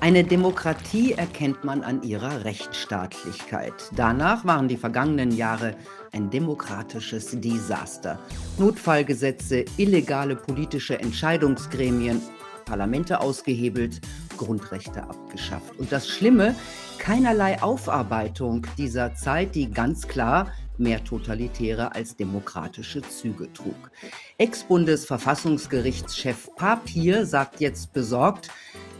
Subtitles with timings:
[0.00, 3.74] Eine Demokratie erkennt man an ihrer Rechtsstaatlichkeit.
[3.96, 5.74] Danach waren die vergangenen Jahre
[6.12, 8.20] ein demokratisches Desaster.
[8.58, 12.22] Notfallgesetze, illegale politische Entscheidungsgremien,
[12.64, 14.00] Parlamente ausgehebelt,
[14.36, 15.76] Grundrechte abgeschafft.
[15.78, 16.54] Und das Schlimme,
[16.98, 23.90] keinerlei Aufarbeitung dieser Zeit, die ganz klar mehr totalitäre als demokratische Züge trug.
[24.38, 28.48] Ex-Bundesverfassungsgerichtschef Papier sagt jetzt besorgt,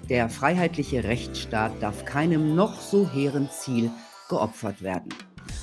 [0.08, 3.90] der freiheitliche Rechtsstaat darf keinem noch so hehren Ziel
[4.28, 5.12] geopfert werden.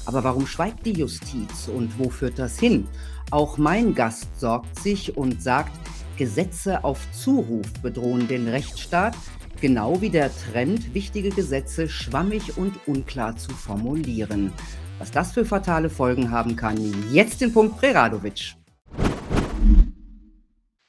[0.06, 2.88] Aber warum schweigt die Justiz und wo führt das hin?
[3.32, 5.72] Auch mein Gast sorgt sich und sagt,
[6.18, 9.16] Gesetze auf Zuruf bedrohen den Rechtsstaat,
[9.60, 14.54] genau wie der Trend, wichtige Gesetze schwammig und unklar zu formulieren.
[15.00, 16.78] Was das für fatale Folgen haben kann,
[17.12, 18.56] jetzt den Punkt Preradovic.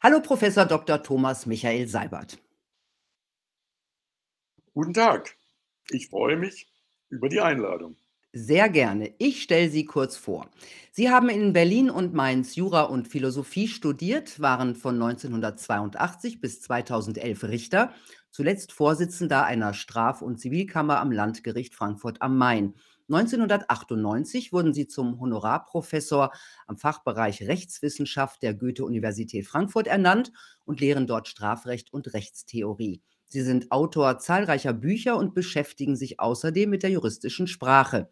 [0.00, 1.02] Hallo Professor Dr.
[1.02, 2.38] Thomas Michael Seibert.
[4.76, 5.38] Guten Tag.
[5.88, 6.70] Ich freue mich
[7.08, 7.96] über die Einladung.
[8.34, 9.14] Sehr gerne.
[9.16, 10.50] Ich stelle Sie kurz vor.
[10.92, 17.44] Sie haben in Berlin und Mainz Jura und Philosophie studiert, waren von 1982 bis 2011
[17.44, 17.94] Richter,
[18.30, 22.74] zuletzt Vorsitzender einer Straf- und Zivilkammer am Landgericht Frankfurt am Main.
[23.08, 26.32] 1998 wurden Sie zum Honorarprofessor
[26.66, 30.32] am Fachbereich Rechtswissenschaft der Goethe-Universität Frankfurt ernannt
[30.66, 33.00] und lehren dort Strafrecht und Rechtstheorie.
[33.28, 38.10] Sie sind Autor zahlreicher Bücher und beschäftigen sich außerdem mit der juristischen Sprache.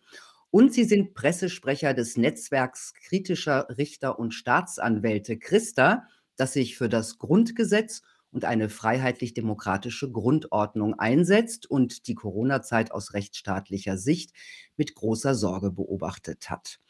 [0.50, 6.04] Und Sie sind Pressesprecher des Netzwerks kritischer Richter und Staatsanwälte Christa,
[6.36, 8.02] das sich für das Grundgesetz
[8.34, 14.32] und eine freiheitlich-demokratische Grundordnung einsetzt und die Corona-Zeit aus rechtsstaatlicher Sicht
[14.76, 16.80] mit großer Sorge beobachtet hat.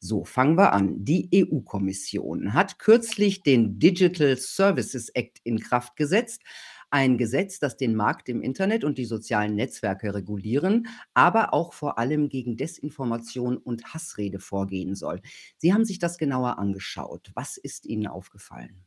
[0.00, 1.04] So, fangen wir an.
[1.04, 6.42] Die EU-Kommission hat kürzlich den Digital Services Act in Kraft gesetzt,
[6.94, 11.98] ein Gesetz, das den Markt im Internet und die sozialen Netzwerke regulieren, aber auch vor
[11.98, 15.20] allem gegen Desinformation und Hassrede vorgehen soll.
[15.56, 17.32] Sie haben sich das genauer angeschaut.
[17.34, 18.86] Was ist Ihnen aufgefallen?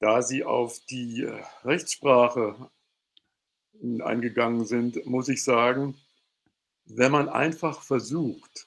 [0.00, 2.68] Da Sie auf die äh, Rechtssprache
[4.00, 5.96] eingegangen sind, muss ich sagen,
[6.84, 8.66] wenn man einfach versucht,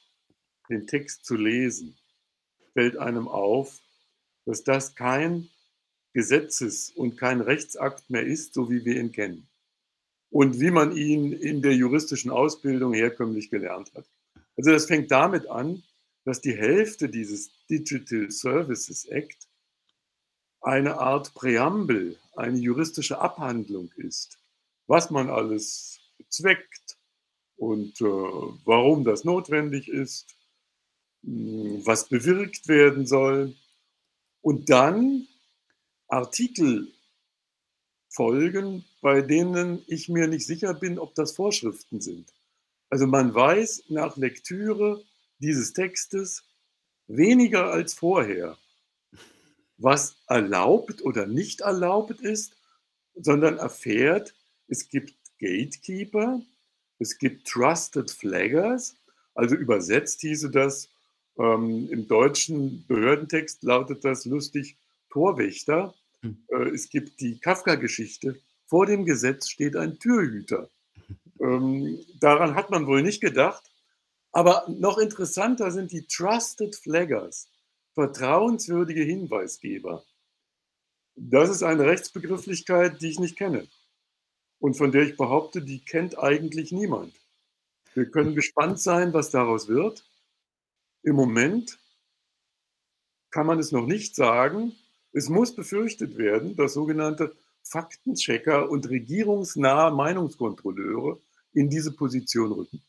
[0.69, 1.97] den Text zu lesen,
[2.71, 3.81] fällt einem auf,
[4.45, 5.49] dass das kein
[6.15, 9.49] Gesetzes und kein Rechtsakt mehr ist, so wie wir ihn kennen.
[10.29, 14.05] Und wie man ihn in der juristischen Ausbildung herkömmlich gelernt hat.
[14.55, 15.83] Also das fängt damit an,
[16.23, 19.49] dass die Hälfte dieses Digital Services Act
[20.61, 24.39] eine Art Präambel, eine juristische Abhandlung ist,
[24.87, 25.99] was man alles
[26.29, 26.97] zweckt
[27.57, 30.33] und äh, warum das notwendig ist,
[31.21, 33.53] was bewirkt werden soll.
[34.41, 35.27] Und dann
[36.15, 36.91] Artikel
[38.09, 42.33] folgen, bei denen ich mir nicht sicher bin, ob das Vorschriften sind.
[42.89, 45.03] Also man weiß nach Lektüre
[45.39, 46.43] dieses Textes
[47.07, 48.57] weniger als vorher,
[49.77, 52.55] was erlaubt oder nicht erlaubt ist,
[53.15, 54.33] sondern erfährt,
[54.67, 56.41] es gibt Gatekeeper,
[56.97, 58.95] es gibt Trusted Flaggers,
[59.33, 60.89] also übersetzt hieße das,
[61.37, 64.77] ähm, im deutschen Behördentext lautet das lustig
[65.09, 65.93] Torwächter.
[66.25, 66.73] Hm.
[66.73, 68.39] Es gibt die Kafka-Geschichte.
[68.65, 70.69] Vor dem Gesetz steht ein Türhüter.
[71.37, 73.61] Ähm, daran hat man wohl nicht gedacht.
[74.31, 77.49] Aber noch interessanter sind die Trusted Flaggers,
[77.93, 80.05] vertrauenswürdige Hinweisgeber.
[81.15, 83.67] Das ist eine Rechtsbegrifflichkeit, die ich nicht kenne
[84.59, 87.13] und von der ich behaupte, die kennt eigentlich niemand.
[87.93, 90.09] Wir können gespannt sein, was daraus wird.
[91.03, 91.77] Im Moment
[93.31, 94.75] kann man es noch nicht sagen,
[95.15, 97.33] es muss befürchtet werden, dass sogenannte
[97.63, 101.19] Faktenchecker und regierungsnahe Meinungskontrolleure
[101.53, 102.81] in diese Position rücken.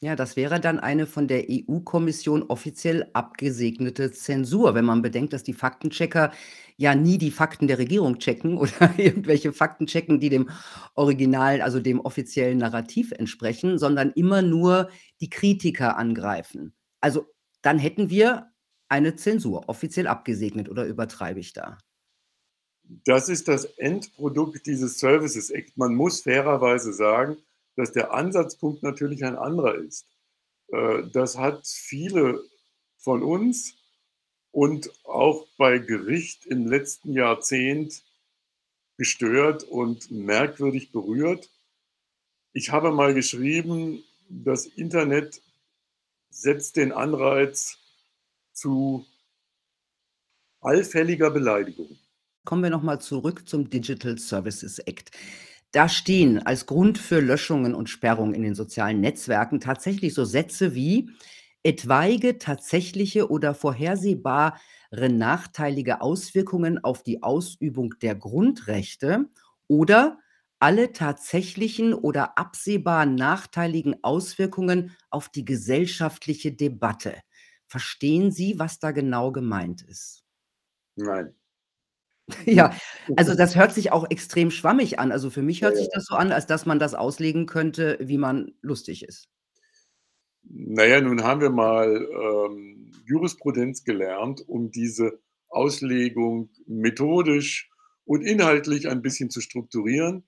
[0.00, 5.42] Ja, das wäre dann eine von der EU-Kommission offiziell abgesegnete Zensur, wenn man bedenkt, dass
[5.42, 6.32] die Faktenchecker
[6.78, 10.48] ja nie die Fakten der Regierung checken oder irgendwelche Fakten checken, die dem
[10.94, 14.88] Original, also dem offiziellen Narrativ entsprechen, sondern immer nur
[15.20, 16.72] die Kritiker angreifen.
[17.00, 17.26] Also
[17.60, 18.49] dann hätten wir
[18.90, 21.78] eine Zensur offiziell abgesegnet oder übertreibe ich da?
[22.82, 25.76] Das ist das Endprodukt dieses Services Act.
[25.76, 27.36] Man muss fairerweise sagen,
[27.76, 30.06] dass der Ansatzpunkt natürlich ein anderer ist.
[30.68, 32.42] Äh, das hat viele
[32.98, 33.74] von uns
[34.50, 38.02] und auch bei Gericht im letzten Jahrzehnt
[38.96, 41.48] gestört und merkwürdig berührt.
[42.52, 45.40] Ich habe mal geschrieben, das Internet
[46.28, 47.79] setzt den Anreiz
[48.52, 49.04] zu
[50.62, 51.98] allfälliger Beleidigung.
[52.44, 55.10] Kommen wir nochmal zurück zum Digital Services Act.
[55.72, 60.74] Da stehen als Grund für Löschungen und Sperrungen in den sozialen Netzwerken tatsächlich so Sätze
[60.74, 61.10] wie
[61.62, 64.54] etwaige tatsächliche oder vorhersehbare
[64.90, 69.26] nachteilige Auswirkungen auf die Ausübung der Grundrechte
[69.68, 70.18] oder
[70.58, 77.14] alle tatsächlichen oder absehbar nachteiligen Auswirkungen auf die gesellschaftliche Debatte.
[77.70, 80.24] Verstehen Sie, was da genau gemeint ist?
[80.96, 81.34] Nein.
[82.46, 82.74] Ja,
[83.16, 85.12] also das hört sich auch extrem schwammig an.
[85.12, 85.90] Also für mich Ja, hört sich ja.
[85.94, 89.28] das so an, als dass man das auslegen könnte, wie man lustig ist.
[90.42, 97.70] Na ja, nun haben wir mal, ähm, Jurisprudenz gelernt, um diese Auslegung methodisch
[98.04, 100.24] und inhaltlich ein bisschen zu strukturieren.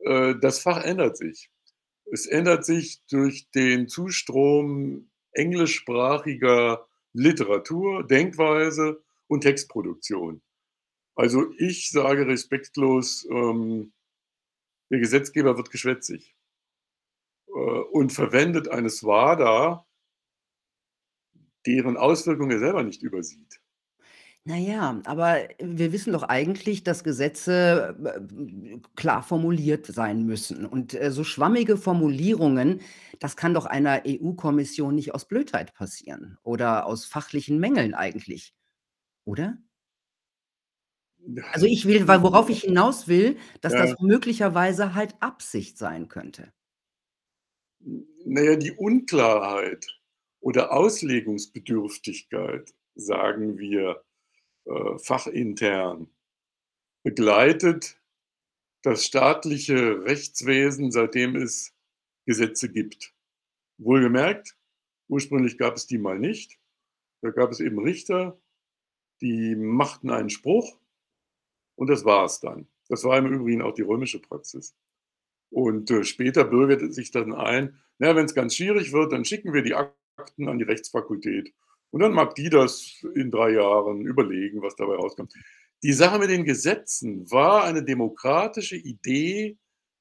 [0.00, 1.50] Äh, das Fach ändert sich.
[2.12, 10.42] Es ändert sich durch den Zustrom englischsprachiger Literatur, Denkweise und Textproduktion.
[11.14, 13.92] Also, ich sage respektlos, ähm,
[14.90, 16.36] der Gesetzgeber wird geschwätzig
[17.48, 19.86] äh, und verwendet eine SWADA
[21.66, 23.60] deren Auswirkungen er selber nicht übersieht.
[24.48, 30.64] Na ja, aber wir wissen doch eigentlich, dass Gesetze, äh, klar formuliert sein müssen.
[30.66, 32.80] Und, äh, so schwammige Formulierungen,
[33.18, 38.54] das kann doch einer EU-Kommission nicht aus Blödheit passieren oder aus fachlichen Mängeln eigentlich,
[39.24, 39.58] oder?
[41.52, 43.96] Also, ich will weil worauf ich hinaus will, dass das Ja.
[44.00, 46.52] möglicherweise halt Absicht sein könnte.
[47.84, 49.86] N na ja, die Unklarheit
[50.40, 53.94] oder Auslegungsbedürftigkeit, sagen wir, äh,
[54.98, 56.08] fachintern,
[57.04, 58.00] begleitet
[58.82, 61.74] das staatliche Rechtswesen, seitdem es
[62.26, 63.14] Gesetze gibt.
[63.78, 64.56] Wohlgemerkt,
[65.08, 66.58] ursprünglich gab es die mal nicht.
[67.22, 68.38] Da gab es eben Richter,
[69.22, 70.78] die machten einen Spruch
[71.76, 72.68] und das war es dann.
[72.88, 74.74] Das war im Übrigen auch die römische Praxis.
[75.50, 79.52] Und, äh, später bürgerte sich dann ein: „Na ja, wenn's ganz schwierig wird, dann schicken
[79.54, 81.54] wir die Akten an die Rechtsfakultät
[81.96, 85.32] und dann mag die das in 3 Jahren überlegen, was dabei rauskommt.“
[85.82, 89.56] Die Sache mit den Gesetzen war eine demokratische Idee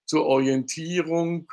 [0.06, 1.50] zur Orientierung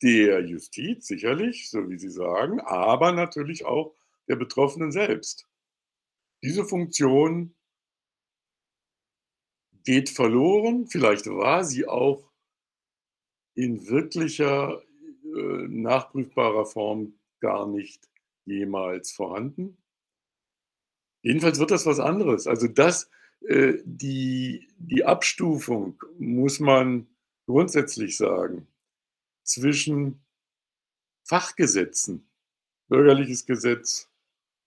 [0.00, 3.96] der Justiz sicherlich, so wie Sie sagen, aber natürlich auch
[4.28, 5.48] der Betroffenen selbst.
[6.44, 7.56] Diese Funktion
[9.82, 10.86] geht verloren.
[10.86, 12.30] Vielleicht war sie auch
[13.56, 14.80] in wirklicher,
[15.24, 18.08] äh, nachprüfbarer Form gar nicht
[18.48, 19.76] jemals vorhanden.
[21.22, 22.46] Jedenfalls wird das was anderes.
[22.46, 23.10] Also, das
[23.46, 27.06] äh, die die Abstufung, muss man
[27.46, 28.66] grundsätzlich sagen,
[29.42, 30.20] zwischen
[31.24, 32.28] Fachgesetzen,
[32.88, 34.10] Bürgerliches Gesetz,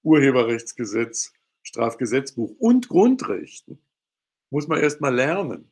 [0.04, 3.80] Urheberrechtsgesetz, Strafgesetzbuch und Grundrechten,
[4.50, 5.72] muss man erst mal lernen.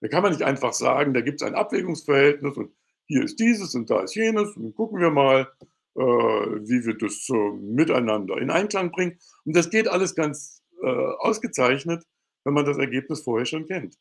[0.00, 2.72] Da kann man nicht einfach sagen, da gibt's ein Abwägungsverhältnis und
[3.06, 5.50] hier ist dieses und da ist jenes und gucken wir mal,
[5.98, 9.18] wie wir das so miteinander in Einklang bringen.
[9.44, 12.04] Und das geht alles ganz, äh, ausgezeichnet,
[12.44, 13.96] wenn man das Ergebnis vorher schon kennt.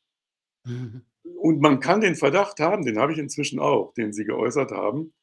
[0.66, 1.02] Mhm.
[1.24, 5.14] Und man kann den Verdacht haben, den habe ich inzwischen auch, den Sie geäußert haben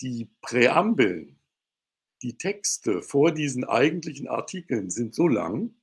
[0.00, 1.38] die Präambeln,
[2.22, 5.74] die Texte vor diesen eigentlichen Artikeln sind so lang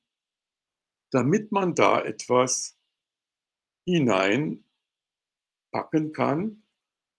[1.12, 2.78] damit man da etwas
[3.86, 4.64] hineinpacken
[6.14, 6.64] kann,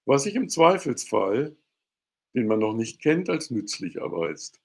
[0.04, 1.56] was sich im Zweifelsfall,
[2.34, 4.60] den man noch nicht kennt, als nützlich erweist.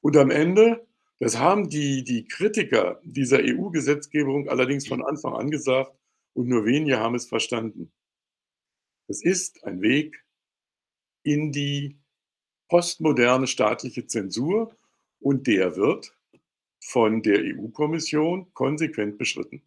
[0.00, 0.86] Und am Ende,
[1.18, 5.92] das haben die die Kritiker dieser EU-Gesetzgebung allerdings von Anfang an gesagt
[6.34, 7.92] und nur wenige haben es verstanden.
[9.08, 10.24] Es ist ein Weg
[11.22, 11.98] in die
[12.68, 14.76] postmoderne staatliche Zensur
[15.20, 16.14] und der wird
[16.80, 19.62] von der EU-Kommission konsequent beschritten.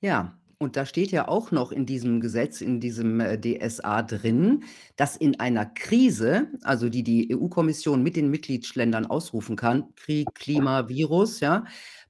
[0.00, 4.64] Ja, und da steht ja auch noch in diesem Gesetz, in diesem, äh, DSA drin,
[4.96, 10.88] dass in einer Krise, also die die EU-Kommission mit den Mitgliedsländern ausrufen kann, Krieg, Klima,
[10.88, 11.64] Virus, ja,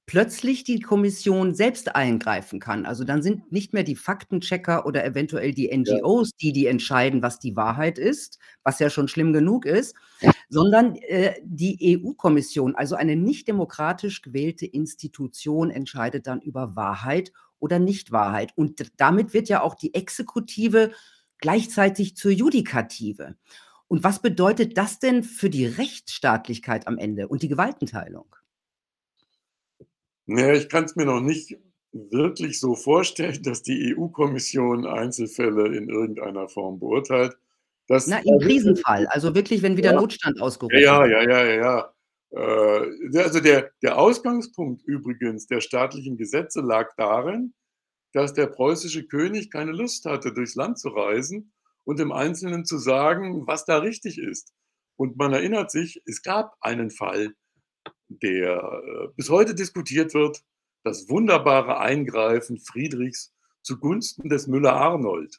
[0.07, 2.87] plötzlich die Kommission selbst eingreifen kann.
[2.87, 5.69] Also, dann sind nicht mehr die Faktenchecker oder eventuell die.
[5.69, 9.95] NGOs die, die entscheiden, was die Wahrheit ist, was ja schon schlimm genug ist,
[10.49, 17.79] sondern, äh, die EU-Kommission, also eine nicht demokratisch gewählte Institution, entscheidet dann über Wahrheit oder
[17.79, 18.53] Nichtwahrheit.
[18.57, 20.93] Und damit wird ja auch die Exekutive
[21.38, 23.37] gleichzeitig zur Judikative.
[23.88, 28.27] Und was bedeutet das denn für die Rechtsstaatlichkeit am Ende und die Gewaltenteilung?
[30.27, 31.57] Na ja, ich kann's mir noch nicht
[31.93, 37.35] wirklich so vorstellen, dass die EU-Kommission Einzelfälle in irgendeiner Form beurteilt.
[37.87, 40.00] Das Na, im Krisenfall, also wirklich, wenn wieder Ja.
[40.00, 41.12] Notstand ausgerufen Ja, wird.
[41.12, 41.62] ja, ja, ja, ja.
[41.62, 41.98] Der
[42.35, 47.54] also der der Ausgangspunkt übrigens der staatlichen Gesetze lag darin,
[48.12, 51.52] dass der preußische König keine Lust hatte, durchs Land zu reisen
[51.85, 54.52] und im Einzelnen zu sagen, was da richtig ist.
[54.97, 57.35] Und man erinnert sich, es gab einen Fall,
[58.08, 60.42] der äh, bis heute diskutiert wird,
[60.85, 63.32] das wunderbare Eingreifen Friedrichs
[63.62, 65.38] zugunsten des Müller-Arnold.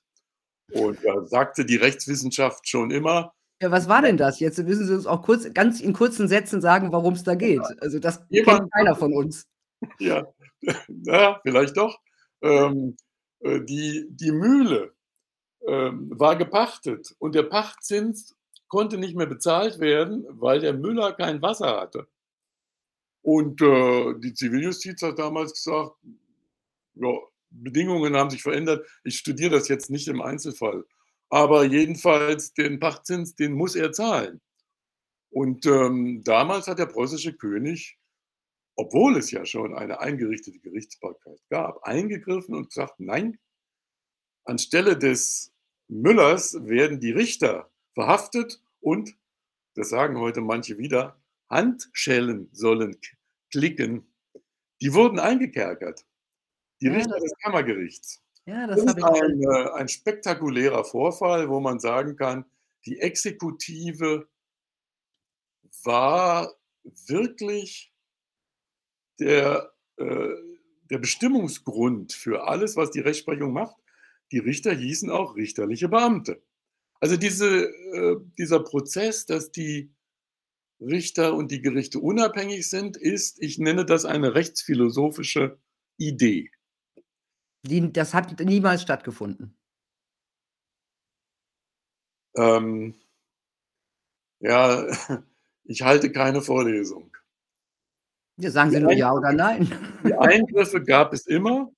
[0.72, 4.40] Und da sagte die Rechtswissenschaft schon immer, ja, was war denn das?
[4.40, 7.62] Jetzt müssen Sie uns auch kurz, ganz in kurzen Sätzen sagen, warum es da geht.
[7.82, 9.48] Also das Jemand- kennt keiner von uns.
[10.00, 10.28] Ja,
[10.90, 12.00] ja vielleicht doch.
[12.42, 12.98] Ähm,
[13.40, 14.94] äh, die, die Mühle
[15.66, 18.36] ähm, war gepachtet und der Pachtzins
[18.68, 22.08] konnte nicht mehr bezahlt werden, weil der Müller kein Wasser hatte.
[23.22, 25.96] Und äh, die Ziviljustiz hat damals gesagt,
[26.96, 27.10] ja,
[27.52, 28.86] Bedingungen haben sich verändert.
[29.04, 30.84] Ich studiere das jetzt nicht im Einzelfall.
[31.30, 34.42] Aber jedenfalls den Pachtzins, den muss er zahlen.
[35.32, 38.00] Und ähm, damals hat der preußische König
[38.80, 43.38] obwohl es ja schon eine eingerichtete Gerichtsbarkeit gab, eingegriffen und gesagt, nein,
[44.46, 45.52] anstelle des
[45.90, 49.18] Müllers werden die Richter verhaftet und,
[49.76, 52.96] das sagen heute manche wieder, Handschellen sollen
[53.52, 54.14] klicken.
[54.80, 56.06] Die wurden eingekerkert.
[56.80, 58.24] Die Richter des Kammergerichts.
[58.50, 62.46] Ja, das Das ist ein, äh, ein spektakulärer Vorfall, wo man sagen kann,
[62.88, 64.28] die Exekutive
[65.84, 66.52] war
[67.08, 67.94] wirklich
[69.20, 70.30] der, äh,
[70.90, 73.76] der Bestimmungsgrund für alles, was die Rechtsprechung macht.
[74.32, 76.42] Die Richter hießen auch richterliche Beamte.
[77.00, 79.94] Also diese, äh, dieser Prozess, dass die
[80.82, 85.60] Richter und die Gerichte unabhängig sind, ist, ich nenne das eine rechtsphilosophische
[85.98, 86.50] Idee.
[87.64, 89.56] Die, das hat niemals stattgefunden.
[92.36, 92.96] Ähm,
[94.40, 94.86] ja,
[95.66, 97.16] ich halte keine Vorlesung.
[98.38, 99.70] Ja, sagen Sie Die nur ein- ja oder nein.
[100.06, 101.72] Die Eingriffe gab es immer.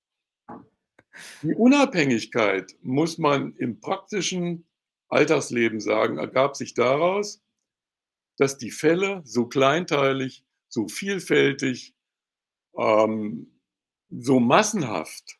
[1.42, 4.66] Die Unabhängigkeit, muss man im praktischen
[5.08, 7.42] Alltagsleben sagen, ergab sich daraus,
[8.38, 11.94] dass die Fälle so kleinteilig, so vielfältig,
[12.78, 13.60] ähm,
[14.08, 15.38] so massenhaft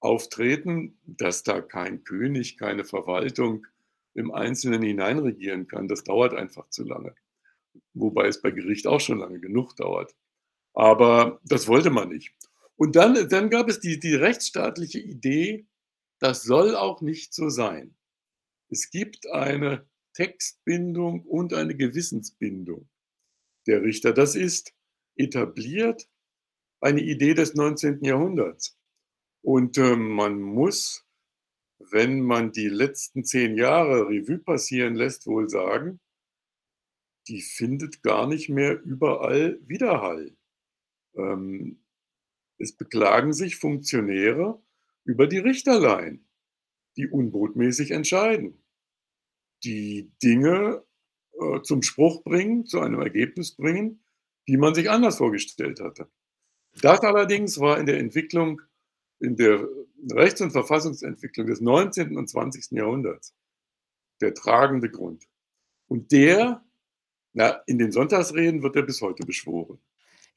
[0.00, 3.66] auftreten, dass da kein König, keine Verwaltung
[4.14, 5.88] im Einzelnen hineinregieren kann.
[5.88, 7.14] Das dauert einfach zu lange.
[7.94, 10.14] Wobei es bei Gericht auch schon lange genug dauert.
[10.74, 12.34] Aber das wollte man nicht.
[12.76, 15.66] Und dann, dann gab es die, die rechtsstaatliche Idee,
[16.18, 17.96] das soll auch nicht so sein.
[18.68, 22.88] Es gibt eine Textbindung und eine Gewissensbindung
[23.66, 24.12] der Richter.
[24.12, 24.74] Das ist
[25.16, 26.08] etabliert
[26.80, 28.04] eine Idee des 19.
[28.04, 28.78] Jahrhunderts.
[29.46, 31.06] Und ähm, man muss,
[31.78, 36.00] wenn man die letzten zehn Jahre Revue passieren lässt, wohl sagen,
[37.28, 40.36] die findet gar nicht mehr überall Widerhall.
[41.14, 41.80] Ähm,
[42.58, 44.60] es beklagen sich Funktionäre
[45.04, 46.26] über die Richterlein,
[46.96, 48.64] die unbotmäßig entscheiden,
[49.62, 50.84] die Dinge
[51.40, 54.02] äh, zum Spruch bringen, zu einem Ergebnis bringen,
[54.48, 56.10] die man sich anders vorgestellt hatte.
[56.82, 58.60] Das allerdings war in der Entwicklung,
[59.20, 59.66] in der
[60.12, 62.16] Rechts- und Verfassungsentwicklung des 19.
[62.16, 62.72] und 20.
[62.72, 63.34] Jahrhunderts
[64.20, 65.24] der tragende Grund.
[65.88, 66.64] Und der,
[67.32, 69.78] na, in den Sonntagsreden wird er bis heute beschworen.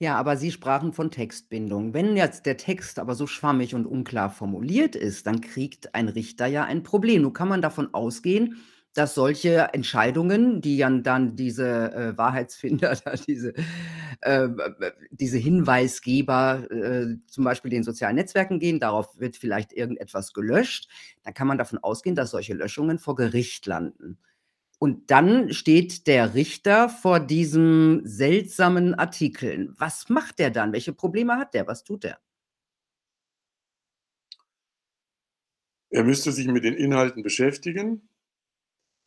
[0.02, 1.94] Ja, aber Sie sprachen von Textbindung.
[1.94, 6.48] Wenn jetzt der Text aber so schwammig und unklar formuliert ist, dann kriegt ein Richter
[6.48, 7.24] ja ein Problem.
[7.24, 8.62] Nun kann man davon ausgehen,
[8.94, 13.54] dass solche Entscheidungen, die ja dann diese äh, Wahrheitsfinder, diese,
[14.22, 14.50] äh,
[15.12, 20.90] diese Hinweisgeber äh, zum Beispiel den sozialen Netzwerken gehen, darauf wird vielleicht irgendetwas gelöscht,
[21.24, 24.18] dann kann man davon ausgehen, dass solche Löschungen vor Gericht landen.
[24.80, 29.76] Und dann steht der Richter vor diesem seltsamen Artikeln.
[29.78, 30.72] Was macht der dann?
[30.72, 31.68] Welche Probleme hat der?
[31.68, 32.18] Was tut er?
[35.90, 38.08] Er müsste sich mit den Inhalten beschäftigen,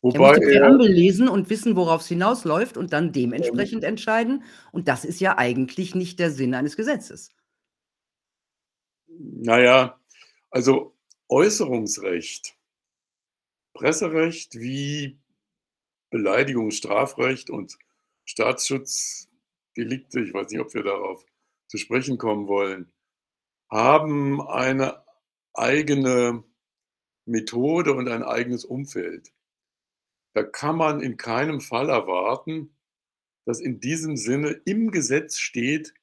[0.03, 4.43] Er muss wobei die Präambel lesen und wissen, worauf es hinausläuft und dann dementsprechend entscheiden.
[4.73, 7.29] Und das ist ja eigentlich nicht der Sinn eines Gesetzes.
[9.07, 9.99] naja,
[10.51, 10.95] also
[11.29, 12.57] Äußerungsrecht,
[13.73, 15.19] Presserecht wie
[16.09, 17.77] Beleidigung, Strafrecht und
[18.25, 21.25] Staatsschutzdelikte, ich weiß nicht, ob wir darauf
[21.67, 22.91] zu sprechen kommen wollen,
[23.69, 25.03] haben eine
[25.53, 26.43] eigene
[27.25, 29.32] Methode und ein eigenes Umfeld.
[30.33, 32.75] Da kann man in keinem Fall erwarten,
[33.45, 35.93] dass in diesem Sinne im Gesetz steht,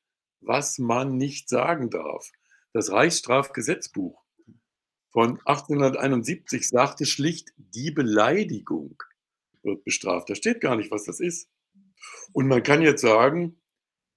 [0.40, 2.30] was man nicht sagen darf.
[2.72, 4.22] Das Reichsstrafgesetzbuch
[5.10, 9.02] von 1871 sagte schlicht, die Beleidigung
[9.62, 10.30] wird bestraft.
[10.30, 11.48] Da steht gar nicht, was das ist.
[12.32, 13.60] Und man kann jetzt sagen,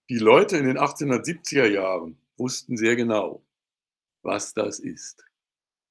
[0.09, 3.43] die Leute in den 1870er Jahren wussten sehr genau,
[4.21, 5.23] was das ist.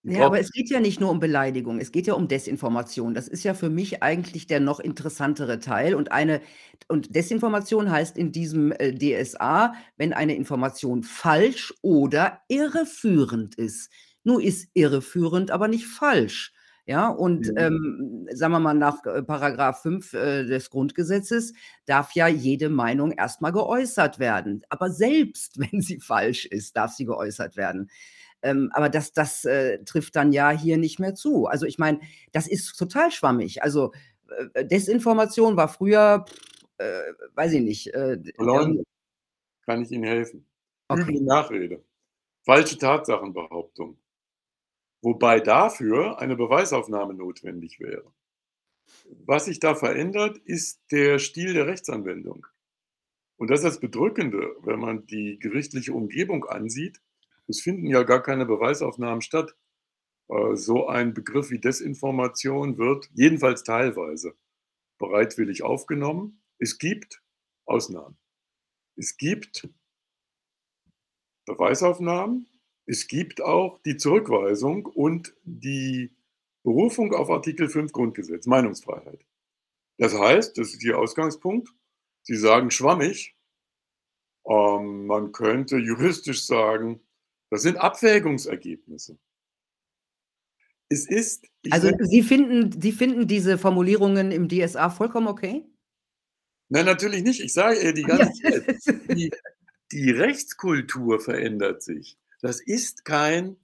[0.04, 3.14] Ja, aber es geht ja nicht nur um Beleidigung, es geht ja um Desinformation.
[3.14, 6.40] Das ist ja für mich eigentlich der noch interessantere Teil und eine
[6.88, 13.90] und Desinformation heißt in diesem, äh, DSA, wenn eine Information falsch oder irreführend ist.
[14.24, 16.52] Nur ist irreführend, aber nicht falsch,
[16.84, 17.08] ja?
[17.08, 17.56] Und, Mhm.
[17.56, 21.52] ähm, sagen wir mal, nach, äh, Paragraph 5, äh, des Grundgesetzes
[21.86, 24.62] darf ja jede Meinung erst mal geäußert werden.
[24.68, 27.88] Aber selbst wenn sie falsch ist, darf sie geäußert werden.
[28.42, 31.46] Ähm, aber das das, äh, trifft dann ja hier nicht mehr zu.
[31.46, 32.00] Also, ich meine,
[32.32, 33.62] das ist total schwammig.
[33.62, 33.92] Also,
[34.54, 36.24] äh, Desinformation war früher,
[36.78, 38.78] äh, weiß ich nicht, äh, Verleumdung.
[38.78, 38.84] ähm
[39.66, 40.46] Kann ich Ihnen helfen.
[40.88, 41.02] Okay.
[41.02, 41.84] Üble Nachrede,
[42.44, 43.98] falsche Tatsachenbehauptung.
[45.02, 48.12] Wobei dafür eine Beweisaufnahme notwendig wäre.
[49.26, 52.46] Was sich da verändert, ist der Stil der Rechtsanwendung.
[53.36, 57.00] Und das ist das Bedrückende, wenn man die gerichtliche Umgebung ansieht.
[57.48, 59.54] Es finden ja gar keine Beweisaufnahmen statt.
[60.28, 64.34] Äh, so ein Begriff wie Desinformation wird jedenfalls teilweise
[64.98, 66.42] bereitwillig aufgenommen.
[66.58, 67.22] Es gibt
[67.66, 68.16] Ausnahmen.
[68.96, 69.68] Es gibt
[71.46, 72.46] Beweisaufnahmen,
[72.86, 76.14] es gibt auch die Zurückweisung und die
[76.62, 79.24] Berufung auf Artikel 5 Grundgesetz, Meinungsfreiheit.
[79.98, 81.68] Das heißt, das ist Ihr Ausgangspunkt,
[82.22, 83.36] Sie sagen schwammig,
[84.46, 87.00] ähm, man könnte juristisch sagen,
[87.52, 89.18] das sind Abwägungsergebnisse.
[90.88, 95.62] Es ist Also, Sie finden Sie finden diese Formulierungen im DSA vollkommen okay?
[96.70, 97.40] Nein, natürlich nicht.
[97.40, 98.16] Ich sage ja die Ja.
[98.18, 98.64] ganze Zeit,
[99.10, 99.30] die
[99.92, 102.16] die Rechtskultur verändert sich.
[102.40, 103.56] Das ist kein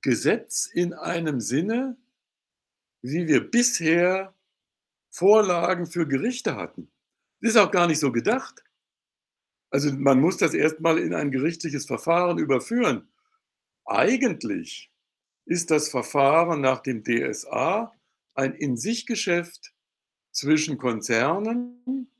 [0.00, 1.98] Gesetz in einem Sinne,
[3.02, 4.34] wie wir bisher
[5.10, 6.90] Vorlagen für Gerichte hatten.
[7.40, 8.64] Ist auch gar nicht so gedacht.
[9.70, 13.08] Also, man muss das erst mal in ein gerichtliches Verfahren überführen.
[13.84, 14.90] Eigentlich
[15.46, 17.92] ist das Verfahren nach dem DSA
[18.34, 19.72] ein In-sich-Geschäft
[20.32, 22.10] zwischen Konzernen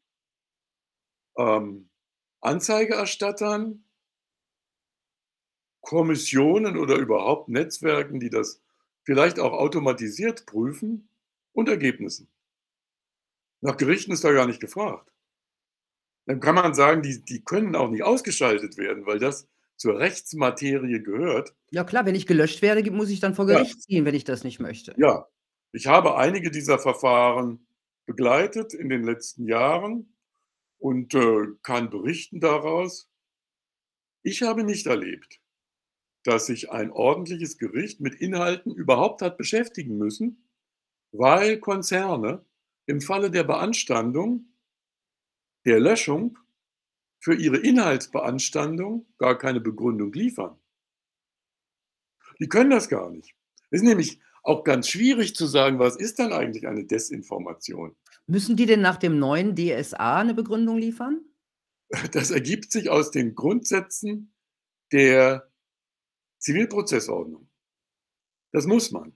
[1.37, 1.89] ähm,
[2.41, 3.85] Anzeigerstattern
[5.81, 8.61] Kommissionen oder überhaupt Netzwerken, die das
[9.03, 11.09] vielleicht auch automatisiert prüfen
[11.53, 12.29] und Ergebnissen.
[13.61, 15.11] Nach Gerichten ist da gar nicht gefragt.
[16.31, 21.03] Dann kann man sagen, die die können auch nicht ausgeschaltet werden, weil das zur Rechtsmaterie
[21.03, 21.57] gehört.
[21.73, 23.59] Ja klar, wenn ich gelöscht werde, muss ich dann vor Ja.
[23.59, 24.95] Gericht ziehen, wenn ich das nicht möchte.
[24.97, 25.27] Ja,
[25.73, 27.67] ich habe einige dieser Verfahren
[28.07, 30.15] begleitet in den letzten Jahren
[30.79, 33.09] und, äh, kann berichten daraus.
[34.23, 35.41] Ich habe nicht erlebt,
[36.23, 40.49] dass sich ein ordentliches Gericht mit Inhalten überhaupt hat beschäftigen müssen,
[41.11, 42.45] weil Konzerne
[42.87, 44.50] im Falle der Beanstandung
[45.67, 46.39] der Löschung
[47.21, 50.59] für ihre Inhaltsbeanstandung gar keine Begründung liefern.
[52.41, 53.35] Die können das gar nicht.
[53.71, 57.95] Es ist nämlich auch ganz schwierig zu sagen, was ist denn eigentlich eine Desinformation?
[58.27, 61.21] Müssen die denn nach dem neuen DSA 'ne Begründung liefern?
[62.13, 64.33] Das ergibt sich aus den Grundsätzen
[64.93, 65.51] der
[66.39, 67.49] Zivilprozessordnung.
[68.53, 69.13] Das muss man.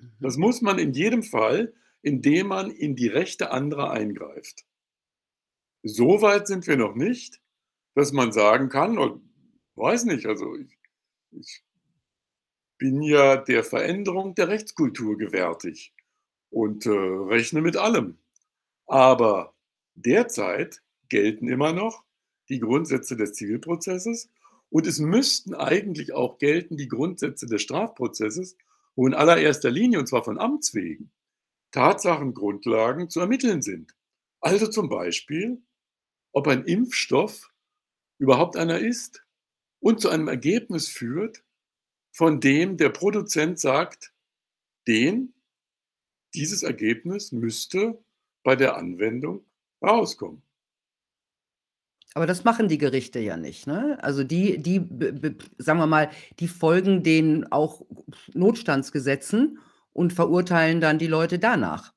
[0.00, 0.12] Mhm.
[0.20, 4.65] Das muss man in jedem Fall, indem man in die Rechte anderer eingreift.
[5.88, 7.40] So weit sind wir noch nicht,
[7.94, 9.22] dass man sagen kann und
[9.76, 10.76] weiß nicht, also ich
[11.30, 11.62] ich
[12.76, 15.94] bin ja der Veränderung der Rechtskultur gewärtig
[16.50, 18.18] und, äh, rechne mit allem.
[18.86, 19.54] Aber
[19.94, 22.02] derzeit gelten immer noch
[22.48, 24.28] die Grundsätze des Zivilprozesses
[24.70, 28.56] und es müssten eigentlich auch gelten die Grundsätze des Strafprozesses,
[28.96, 31.12] wo in allererster Linie, und zwar von Amts wegen,
[31.70, 33.94] Tatsachengrundlagen zu ermitteln sind.
[34.40, 35.62] Also zum Beispiel,
[36.36, 37.50] ob ein Impfstoff
[38.18, 39.24] überhaupt einer ist
[39.80, 41.44] und zu einem Ergebnis führt,
[42.12, 44.14] von dem der Produzent sagt:
[44.86, 45.34] „Den
[46.34, 48.04] dieses Ergebnis müsste
[48.44, 49.44] bei der Anwendung
[49.82, 50.42] rauskommen.“
[52.14, 53.98] Aber das machen die Gerichte ja nicht, ne?
[54.02, 54.80] Also, die die
[55.58, 57.82] sagen wir mal, die folgen den auch
[58.32, 59.58] Notstandsgesetzen
[59.92, 61.95] und verurteilen dann die Leute danach.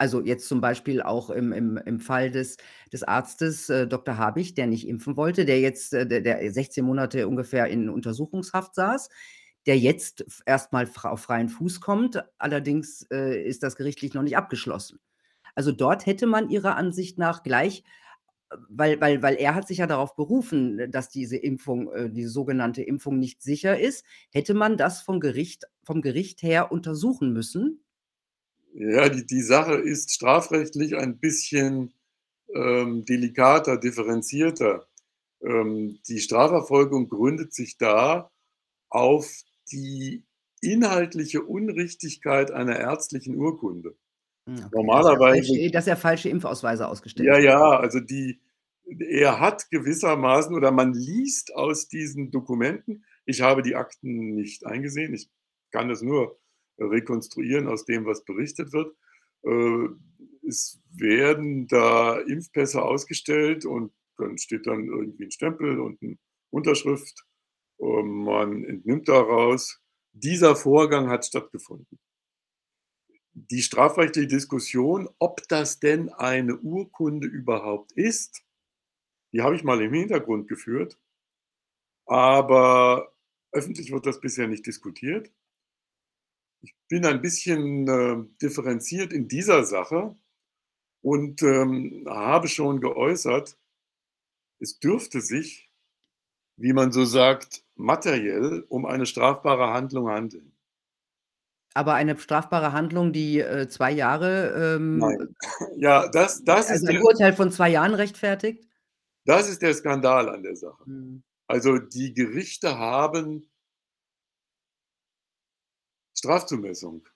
[0.00, 2.56] Also, jetzt zum Beispiel auch im im im Fall des
[2.92, 6.84] des Arztes, äh, Doktor Habich, der nicht impfen wollte, der jetzt, äh der der 16
[6.84, 9.08] Monate ungefähr in Untersuchungshaft saß,
[9.66, 12.22] der jetzt f erst mal fr auf freien Fuß kommt.
[12.38, 15.00] Allerdings, äh, ist das gerichtlich noch nicht abgeschlossen.
[15.56, 17.84] Also, dort hätte man ihrer Ansicht nach gleich
[18.50, 22.30] äh, weil weil weil er hat sich ja darauf berufen, dass diese Impfung äh, diese
[22.30, 27.82] sogenannte Impfung nicht sicher ist, hätte man das vom Gericht vom Gericht her untersuchen müssen.
[28.72, 31.92] Ja, die die Sache ist strafrechtlich ein bisschen,
[32.54, 34.86] ähm, delikater, differenzierter.
[35.42, 38.30] Ähm, die Strafverfolgung gründet sich da
[38.90, 39.30] auf
[39.72, 40.24] die
[40.60, 43.96] inhaltliche Unrichtigkeit einer ärztlichen Urkunde.
[44.46, 47.42] Hm, okay, er Normalerweise dass er falsche Impfausweise ausgestellt Ja, hat.
[47.42, 48.40] ja, also die
[49.00, 55.12] er hat gewissermaßen oder man liest aus diesen Dokumenten ich habe die Akten nicht eingesehen,
[55.12, 55.28] ich
[55.70, 56.38] kann das nur
[56.78, 58.94] rekonstruieren aus dem, was berichtet wird.
[59.44, 59.88] Äh,
[60.48, 66.18] es werden da Impfpässe ausgestellt und dann steht dann irgendwie 'n Stempel und 'ne
[66.50, 67.24] Unterschrift
[67.78, 69.80] und man entnimmt daraus,
[70.12, 71.98] dieser Vorgang hat stattgefunden.
[73.34, 78.42] Die strafrechtliche Diskussion, ob das denn eine Urkunde überhaupt ist,
[79.32, 80.98] die habe ich mal im Hintergrund geführt,
[82.06, 83.12] aber
[83.52, 85.30] öffentlich wird das bisher nicht diskutiert.
[86.62, 90.16] Ich bin ein bisschen, äh, differenziert in dieser Sache
[91.02, 93.58] und, ähm, habe schon geäußert,
[94.60, 95.70] es dürfte sich,
[96.56, 100.52] wie man so sagt, materiell um eine strafbare Handlung handeln.
[101.74, 105.18] Aber eine strafbare Handlung, die, äh, 2 Jahre, Nein.
[105.20, 105.34] ähm
[105.76, 108.64] Ja, das das ist also, ein der Urteil von 2 Jahren rechtfertigt?
[109.26, 110.82] das ist der Skandal an der Sache.
[110.86, 111.22] Mhm.
[111.46, 113.47] Also, die Gerichte haben
[116.18, 117.08] Strafzumessung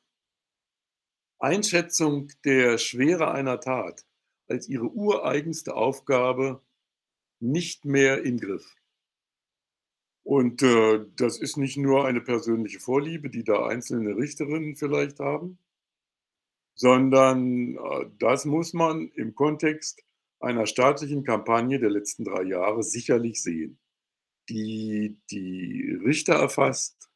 [1.40, 4.06] Einschätzung der Schwere einer Tat
[4.46, 6.62] als ihre ureigenste Aufgabe
[7.40, 8.76] nicht mehr im Griff.
[10.22, 15.58] Und, äh, das ist nicht nur eine persönliche Vorliebe, die da einzelne Richterinnen vielleicht haben,
[16.76, 20.04] sondern, äh, das muss man im Kontext
[20.38, 23.80] einer staatlichen Kampagne der letzten 3 Jahre sicherlich sehen,
[24.48, 27.11] die die Richter erfasst,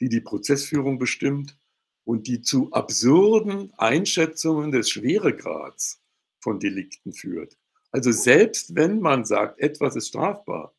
[0.00, 1.56] die die Prozessführung bestimmt
[2.04, 6.02] und die zu absurden Einschätzungen des Schweregrads
[6.40, 7.56] von Delikten führt.
[7.90, 10.74] Also, selbst wenn man sagt, etwas ist strafbar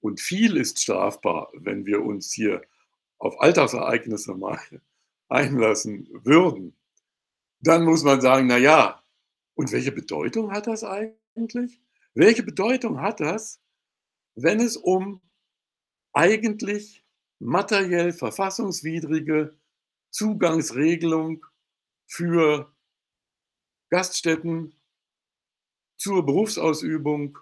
[0.00, 2.62] und viel ist strafbar, wenn wir uns hier
[3.18, 4.60] auf Alltagsereignisse mal
[5.28, 6.76] einlassen würden,
[7.60, 9.02] dann muss man sagen: „Na ja,
[9.54, 11.80] und welche Bedeutung hat das eigentlich?
[12.14, 13.60] Welche Bedeutung hat das,
[14.34, 15.20] wenn es um
[16.12, 17.04] eigentlich
[17.38, 19.56] materiell verfassungswidrige
[20.10, 21.44] Zugangsregelung
[22.06, 22.72] für
[23.90, 24.74] Gaststätten
[25.96, 27.38] zur Berufsausübung,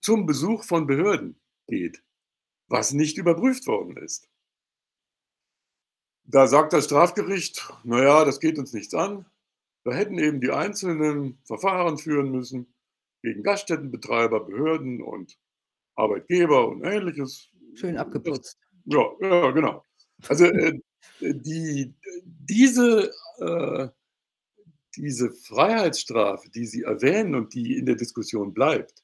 [0.00, 2.02] zum Besuch von Behörden geht,
[2.68, 4.28] was nicht überprüft worden ist?“
[6.24, 9.26] Da sagt das Strafgericht: „Na ja, das geht uns nichts an.“
[9.84, 12.74] Da hätten eben die Einzelnen Verfahren führen müssen
[13.22, 15.38] gegen Gaststättenbetreiber, Behörden und
[15.94, 17.50] Arbeitgeber und Ähnliches.
[17.74, 18.58] Schön abgeputzt.
[18.86, 19.84] Ja, ja, genau.
[20.28, 20.80] Also, äh,
[21.20, 21.94] die
[22.24, 23.88] diese äh,
[24.96, 29.02] diese Freiheitsstrafe, die Sie erwähnen und die in der Diskussion bleibt,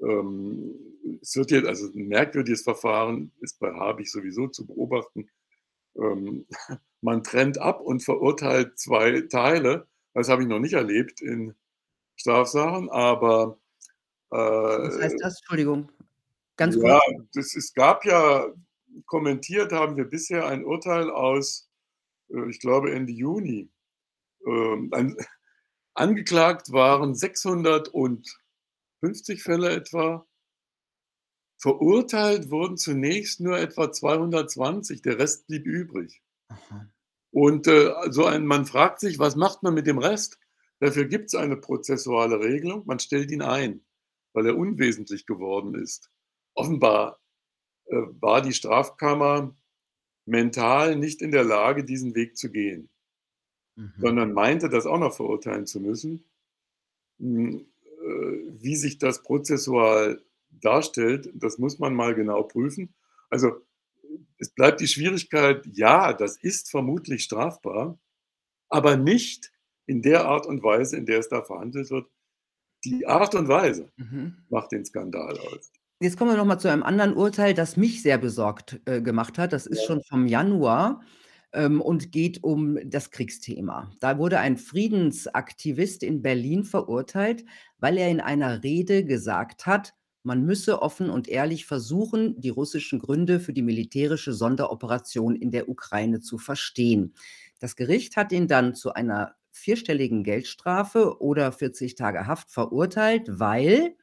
[0.00, 0.74] ähm,
[1.22, 5.28] es wird jetzt also 'n merkwürdiges Verfahren ist bei Habich sowieso zu beobachten.
[5.96, 6.46] Ähm,
[7.02, 9.88] man trennt ab und verurteilt 2 Teile.
[10.14, 11.54] Das habe ich noch nicht erlebt in
[12.16, 13.58] Strafsachen, aber,
[14.30, 15.38] Was heißt äh das?
[15.40, 15.90] Entschuldigung,
[16.56, 17.28] ganz ja, kurz.
[17.34, 18.46] das es gab ja
[19.06, 21.68] kommentiert haben wir bisher ein Urteil aus,
[22.30, 23.70] äh, ich glaube, Ende Juni.
[24.46, 24.90] Ähm,
[25.94, 30.26] angeklagt waren 650 Fälle etwa.
[31.58, 36.22] Verurteilt wurden zunächst nur etwa 220, der Rest blieb übrig.
[36.48, 36.88] Aha.
[37.30, 40.38] Und, äh, so ein man fragt sich, was macht man mit dem Rest?
[40.80, 43.84] Dafür gibt's eine prozessuale Regelung, man stellt ihn ein,
[44.34, 46.10] weil er unwesentlich geworden ist.
[46.54, 47.20] Offenbar,
[47.90, 49.54] war die Strafkammer
[50.26, 52.88] mental nicht in der Lage, diesen Weg zu gehen,
[53.76, 53.92] Mhm.
[53.98, 56.24] sondern meinte, das auch noch verurteilen zu müssen.
[57.20, 62.94] Hm, äh, wie sich das prozessual darstellt, das muss man mal genau prüfen.
[63.30, 63.62] Also,
[64.38, 67.98] es bleibt die Schwierigkeit, ja, das ist vermutlich strafbar,
[68.68, 69.52] aber nicht
[69.86, 72.08] in der Art und Weise, in der es da verhandelt wird.
[72.84, 74.38] Die Art und Weise Mhm.
[74.50, 75.72] macht den Skandal aus.
[76.00, 79.38] Jetzt kommen wir noch mal zu einem anderen Urteil, das mich sehr besorgt, äh, gemacht
[79.38, 79.52] hat.
[79.52, 79.84] Das ist Ja.
[79.84, 81.02] schon vom Januar,
[81.52, 83.92] ähm, und geht um das Kriegsthema.
[84.00, 87.44] Da wurde ein Friedensaktivist in Berlin verurteilt,
[87.78, 92.98] weil er in einer Rede gesagt hat, man müsse offen und ehrlich versuchen, die russischen
[92.98, 97.14] Gründe für die militärische Sonderoperation in der Ukraine zu verstehen.
[97.60, 103.94] Das Gericht hat ihn dann zu einer vierstelligen Geldstrafe oder 40 Tage Haft verurteilt, weil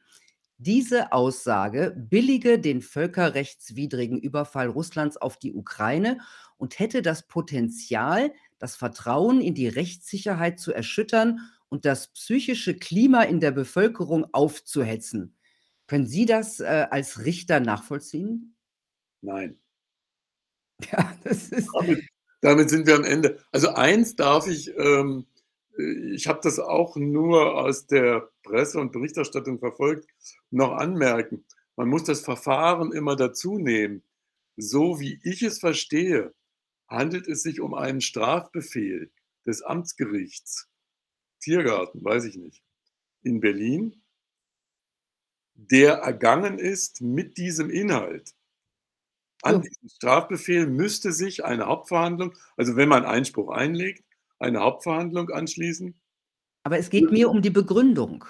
[0.62, 6.18] diese Aussage billige den völkerrechtswidrigen Überfall Russlands auf die Ukraine
[6.56, 13.22] und hätte das Potenzial, das Vertrauen in die Rechtssicherheit zu erschüttern und das psychische Klima
[13.22, 15.36] in der Bevölkerung aufzuhetzen.
[15.86, 18.56] Können Sie das, äh, als Richter nachvollziehen?
[19.20, 19.58] Nein.
[20.90, 22.08] Ja, das ist Damit
[22.40, 23.38] damit sind wir am Ende.
[23.52, 25.26] Also, eins darf ich ähm,
[25.78, 30.08] äh, ich habe das auch nur aus der Presse und Berichterstattung verfolgt,
[30.50, 31.44] noch anmerken.
[31.76, 34.02] Man muss das Verfahren immer dazunehmen.
[34.56, 36.34] So wie ich es verstehe,
[36.88, 39.10] handelt es sich um einen Strafbefehl
[39.46, 40.68] des Amtsgerichts
[41.40, 42.62] Tiergarten, weiß ich nicht,
[43.22, 44.02] in Berlin
[45.54, 48.34] der ergangen ist mit diesem Inhalt.
[49.42, 54.04] An diesem Strafbefehl müsste sich eine Hauptverhandlung also, wenn man Einspruch einlegt,
[54.38, 56.00] eine Hauptverhandlung anschließen.
[56.64, 58.24] Aber es geht mir um die Begründung.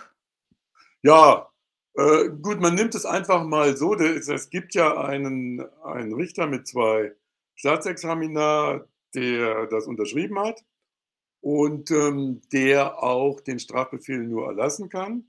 [1.02, 1.50] Ja,
[1.94, 6.46] äh, gut, man nimmt es einfach mal so, de es gibt ja einen einen Richter
[6.46, 7.12] mit 2
[7.56, 10.64] Staatsexamina, der das unterschrieben hat
[11.42, 15.26] und, ähm, der auch den Strafbefehl nur erlassen kann,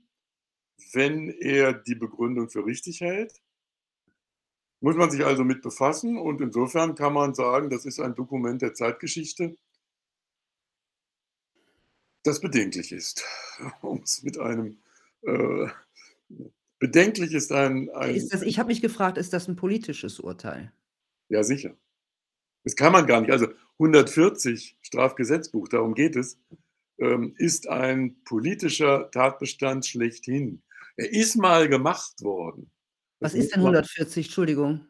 [0.92, 3.42] wenn er die Begründung für richtig hält.
[4.80, 8.62] Muss man sich also mit befassen und insofern kann man sagen, das ist ein Dokument
[8.62, 9.56] der Zeitgeschichte
[12.24, 13.24] das bedenklich ist,
[13.82, 14.78] um's mit einem,
[15.22, 15.68] äh
[16.80, 20.72] bedenklich ist ein ein Ist das ich habe mich gefragt, ist das 'n politisches Urteil?
[21.30, 21.74] Ja, sicher.
[22.64, 23.32] Das kann man gar nicht.
[23.32, 26.38] Also, 140 Strafgesetzbuch, darum geht es,
[26.98, 30.62] ähm, ist ein politischer Tatbestand schlechthin.
[30.96, 32.70] Er ist mal gemacht worden.
[33.22, 34.26] Was Das ist denn man 140?
[34.26, 34.86] Entschuldigung.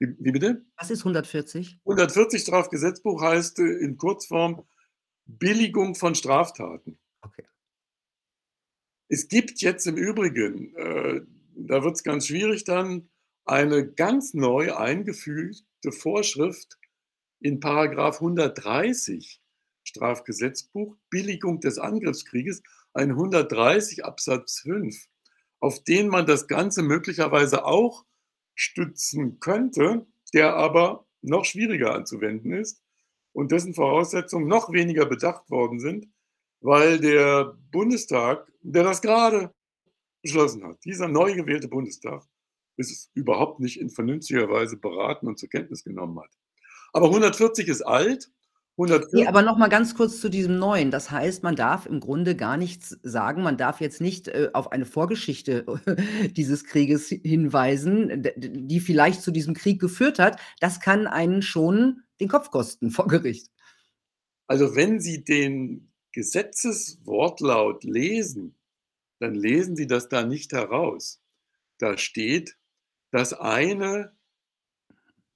[0.00, 0.66] Wie wie bitte?
[0.78, 1.78] Was ist 140?
[1.86, 4.64] 140 Strafgesetzbuch heißt, äh, in Kurzform
[5.26, 6.98] Billigung von Straftaten.
[7.20, 7.44] Okay.
[9.08, 11.20] Es gibt jetzt im Übrigen, äh,
[11.54, 13.08] da wird's ganz schwierig dann,
[13.44, 16.78] eine ganz neu eingefügte Vorschrift
[17.40, 19.40] in Paragraph 130
[19.84, 22.62] Strafgesetzbuch, Billigung des Angriffskrieges,
[22.92, 25.06] ein 130 Absatz 5,
[25.60, 28.04] auf den man das Ganze möglicherweise auch
[28.54, 32.82] stützen könnte, der aber noch schwieriger anzuwenden ist
[33.36, 36.08] und dessen Voraussetzungen noch weniger bedacht worden sind,
[36.60, 39.54] weil der Bundestag, der das grade
[40.22, 42.24] beschlossen hat dieser neu gewählte Bundestag,
[42.78, 46.30] es überhaupt nicht in vernünftiger Weise beraten und zur Kenntnis genommen hat.
[46.94, 48.30] Aber 140 ist alt,
[48.78, 50.90] Ne, 140 aber noch mal ganz kurz zu diesem Neuen.
[50.90, 53.42] Das heißt, man darf im Grunde gar nichts sagen.
[53.42, 55.64] Man darf jetzt nicht, äh, auf eine Vorgeschichte
[56.36, 60.38] dieses Krieges hi hinweisen, die vielleicht zu diesem Krieg geführt hat.
[60.60, 63.50] Das kann einen schon den Kopf kosten vor Gericht.
[64.46, 68.54] Also, wenn Sie den Gesetzeswortlaut lesen,
[69.18, 71.20] dann lesen Sie das da nicht heraus.
[71.78, 72.56] Da steht,
[73.10, 74.12] dass eine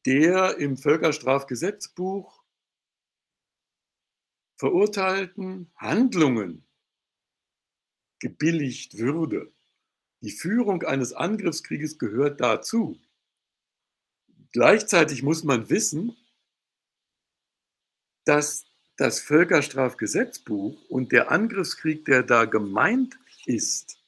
[0.07, 2.40] der im Völkerstrafgesetzbuch
[4.61, 6.65] verurteilten Handlungen
[8.21, 9.51] gebilligt würde.
[10.21, 13.01] Die Führung eines Angriffskrieges gehört dazu.
[14.53, 16.17] Gleichzeitig muss man wissen
[18.27, 23.99] dass das Völkerstrafgesetzbuch und der Angriffskrieg, der da gemeint ist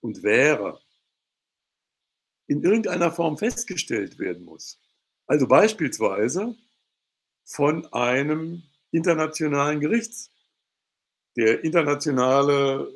[0.00, 0.80] und wäre
[2.46, 4.78] in irgendeiner Form festgestellt werden muss.
[5.26, 6.54] Also, beispielsweise
[7.44, 8.62] von einem
[8.96, 10.30] internationalen Gerichts
[11.36, 12.88] der Internationale,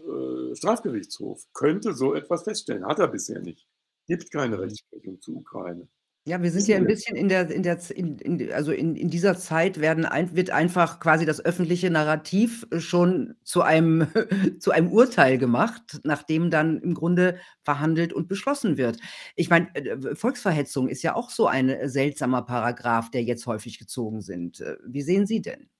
[0.52, 3.66] äh, Strafgerichtshof könnte so etwas feststellen, hat er bisher nicht.
[4.06, 4.60] Gibt keine Mhm.
[4.60, 5.88] Rechtsprechung zu Ukraine.
[6.26, 8.72] Ja, wir sind ja Wissen 'n wir bisschen in der in der in in also,
[8.72, 14.06] in in dieser Zeit werden ein wird einfach quasi das öffentliche Narrativ schon zu einem
[14.60, 18.98] zu einem Urteil gemacht, nachdem dann im Grunde verhandelt und beschlossen wird.
[19.34, 24.20] Ich meine, äh, Volksverhetzung ist ja auch so ein, seltsamer Paragraph, der jetzt häufig gezogen
[24.20, 24.60] sind.
[24.60, 25.70] Äh, wie sehen Sie denn?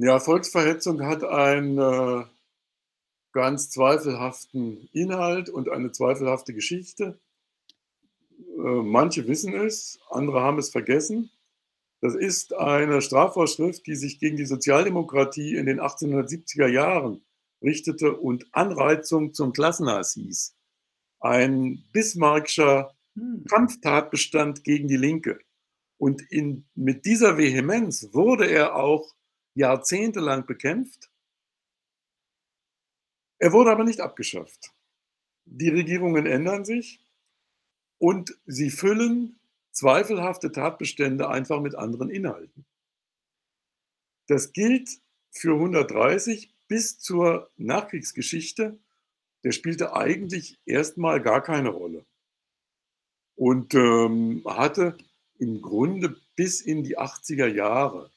[0.00, 2.24] Ja, Volksverhetzung hat einen, äh,
[3.32, 7.18] ganz zweifelhaften Inhalt und eine zweifelhafte Geschichte.
[8.38, 11.30] Äh, manche wissen es, andere haben es vergessen.
[12.00, 17.24] Das ist eine Strafvorschrift, die sich gegen die Sozialdemokratie in den 1870er Jahren
[17.60, 20.54] richtete und Anreizung zum Klassenhass hieß.
[21.18, 23.44] Ein Bismarckscher Hm.
[23.50, 25.40] Kampftatbestand gegen die Linke.
[25.98, 29.12] Und in mit dieser Vehemenz wurde er auch
[29.58, 31.10] jahrzehntelang bekämpft.
[33.38, 34.72] Er wurde aber nicht abgeschafft.
[35.46, 37.00] Die Regierungen ändern sich
[37.98, 39.40] und sie füllen
[39.72, 42.66] zweifelhafte Tatbestände einfach mit anderen Inhalten.
[44.28, 44.90] Das gilt
[45.30, 48.78] für 130 bis zur Nachkriegsgeschichte.
[49.42, 52.04] Der spielte eigentlich erst mal gar keine Rolle.
[53.34, 54.96] Und, ähm, hatte
[55.38, 58.10] im Grunde bis in die 80er Jahre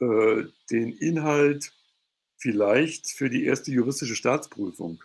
[0.00, 1.72] äh, den Inhalt
[2.36, 3.66] vielleicht für die 1.
[3.66, 5.02] juristische Staatsprüfung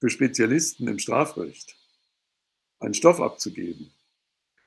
[0.00, 1.76] für Spezialisten im Strafrecht
[2.78, 3.92] einen Stoff abzugeben.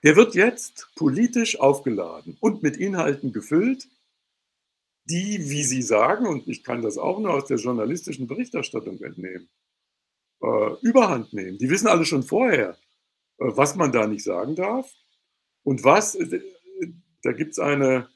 [0.04, 3.90] der wird jetzt politisch aufgeladen und mit Inhalten gefüllt,
[5.06, 9.50] die, wie Sie sagen, und ich kann das auch nur aus der journalistischen Berichterstattung entnehmen,
[10.42, 11.58] äh, Überhand nehmen.
[11.58, 12.78] Die wissen alle schon vorher,
[13.40, 14.92] äh, was man da nicht sagen darf
[15.64, 16.42] und was, äh,
[17.24, 18.10] da gibt es eine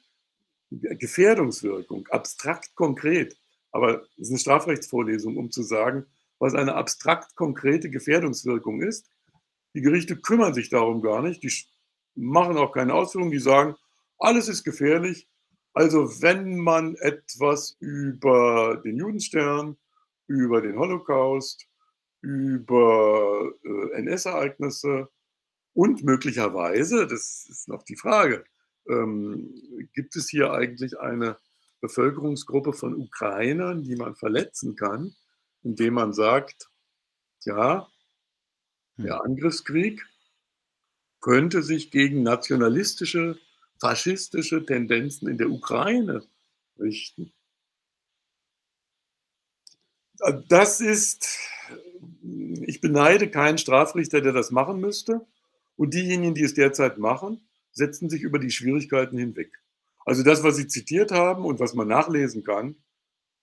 [0.80, 3.36] Gefährdungswirkung, abstrakt konkret.
[3.72, 6.06] Aber es ist eine Strafrechtsvorlesung, um zu sagen,
[6.38, 9.10] was eine abstrakt konkrete Gefährdungswirkung ist.
[9.74, 11.52] Die Gerichte kümmern sich darum gar nicht, die
[12.14, 13.74] machen auch keine Ausführungen, die sagen,
[14.18, 15.28] alles ist gefährlich.
[15.72, 19.76] Also wenn man etwas über den Judenstern,
[20.28, 21.66] über den Holocaust,
[22.20, 25.08] über äh, NS-Ereignisse
[25.74, 28.44] und möglicherweise, das ist noch die Frage,
[28.88, 31.36] ähm, gibt es hier eigentlich eine
[31.80, 35.14] Bevölkerungsgruppe von Ukrainern, die man verletzen kann,
[35.62, 36.70] indem man sagt,
[37.44, 37.88] ja,
[38.96, 39.22] der hm.
[39.22, 40.06] Angriffskrieg
[41.20, 43.38] könnte sich gegen nationalistische,
[43.80, 46.22] faschistische Tendenzen in der Ukraine
[46.78, 47.32] richten.
[50.48, 51.38] Das ist,
[52.22, 55.26] ich beneide keinen Strafrichter, der das machen müsste.
[55.76, 57.40] Und diejenigen, die es derzeit machen,
[57.74, 59.60] setzen sich über die Schwierigkeiten hinweg.
[60.04, 62.76] Also das, was Sie zitiert haben und was man nachlesen kann,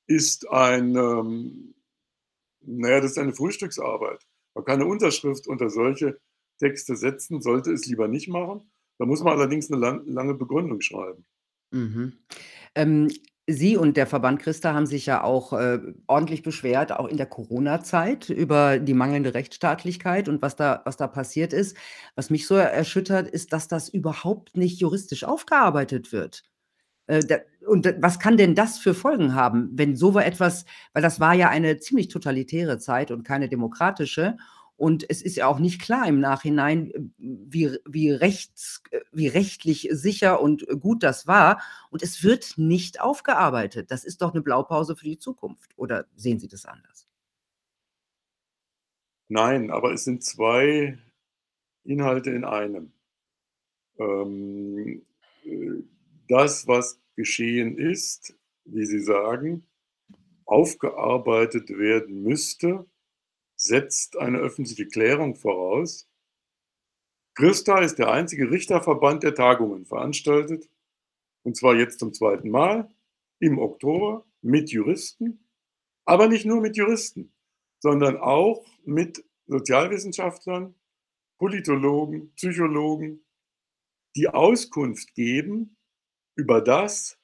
[0.08, 1.76] ist ein, ähm,
[2.62, 4.26] naja, das ist eine Frühstücksarbeit.
[4.54, 6.20] Man kann eine Unterschrift unter solche
[6.60, 8.72] Texte setzen, sollte es lieber nicht machen.
[8.98, 11.26] Da muss man allerdings eine lang, lange Begründung schreiben.
[11.72, 12.14] Mhm.
[12.76, 13.10] Ähm,
[13.48, 17.26] Sie und der Verband Christa haben sich ja auch äh, ordentlich beschwert, auch in der
[17.26, 21.76] Corona-Zeit, über die mangelnde Rechtsstaatlichkeit und was da, was da passiert ist.
[22.16, 26.44] Was mich so erschüttert, ist, dass das überhaupt nicht juristisch aufgearbeitet wird.
[27.08, 31.34] Äh, und was kann denn das für Folgen haben, wenn so etwas, weil das war
[31.34, 34.38] ja eine ziemlich totalitäre Zeit und keine demokratische.
[34.82, 39.28] Und es ist ja auch nicht klar im Nachhinein, äh, wie, wie, rechts, äh, wie
[39.28, 41.62] rechtlich sicher und gut das war.
[41.92, 43.92] Und es wird nicht aufgearbeitet.
[43.92, 45.78] Das ist doch eine Blaupause für die Zukunft.
[45.78, 47.06] Oder sehen Sie das anders?
[49.28, 50.98] Nein, aber es sind zwei
[51.84, 52.92] Inhalte in einem.
[54.00, 55.06] Ähm,
[55.44, 55.84] äh,
[56.28, 59.64] das, was geschehen ist, wie Sie sagen,
[60.46, 62.88] aufgearbeitet werden müsste,
[63.62, 66.10] setzt eine öffentliche Klärung voraus.
[67.36, 70.70] Christa ist der einzige Richterverband, der Tagungen veranstaltet,
[71.44, 72.92] und zwar jetzt zum zweiten Mal
[73.40, 75.48] im Oktober mit Juristen,
[76.06, 77.34] aber nicht nur mit Juristen,
[77.80, 80.76] sondern auch mit Sozialwissenschaftlern,
[81.38, 83.24] Politologen, Psychologen,
[84.16, 85.78] die Auskunft geben
[86.36, 87.18] über das,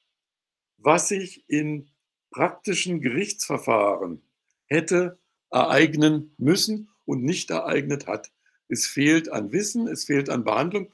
[0.76, 1.90] was sich in
[2.30, 4.22] praktischen Gerichtsverfahren
[4.66, 5.18] hätte
[5.50, 8.30] ereignen müssen und nicht ereignet hat.
[8.68, 10.92] Es fehlt an Wissen, es fehlt an Behandlung.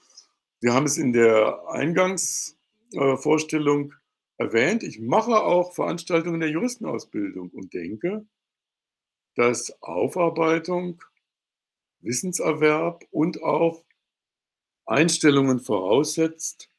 [0.60, 3.92] Wir haben es in der Eingangsvorstellung
[4.38, 4.82] erwähnt.
[4.82, 8.24] Ich mache auch Veranstaltungen der Juristenausbildung und denke,
[9.34, 11.02] dass Aufarbeitung,
[12.00, 13.84] Wissenserwerb und auch
[14.86, 16.70] Einstellungen voraussetzt,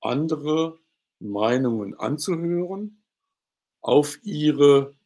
[0.00, 0.78] andere
[1.20, 3.02] Meinungen anzuhören,
[3.80, 4.97] auf ihre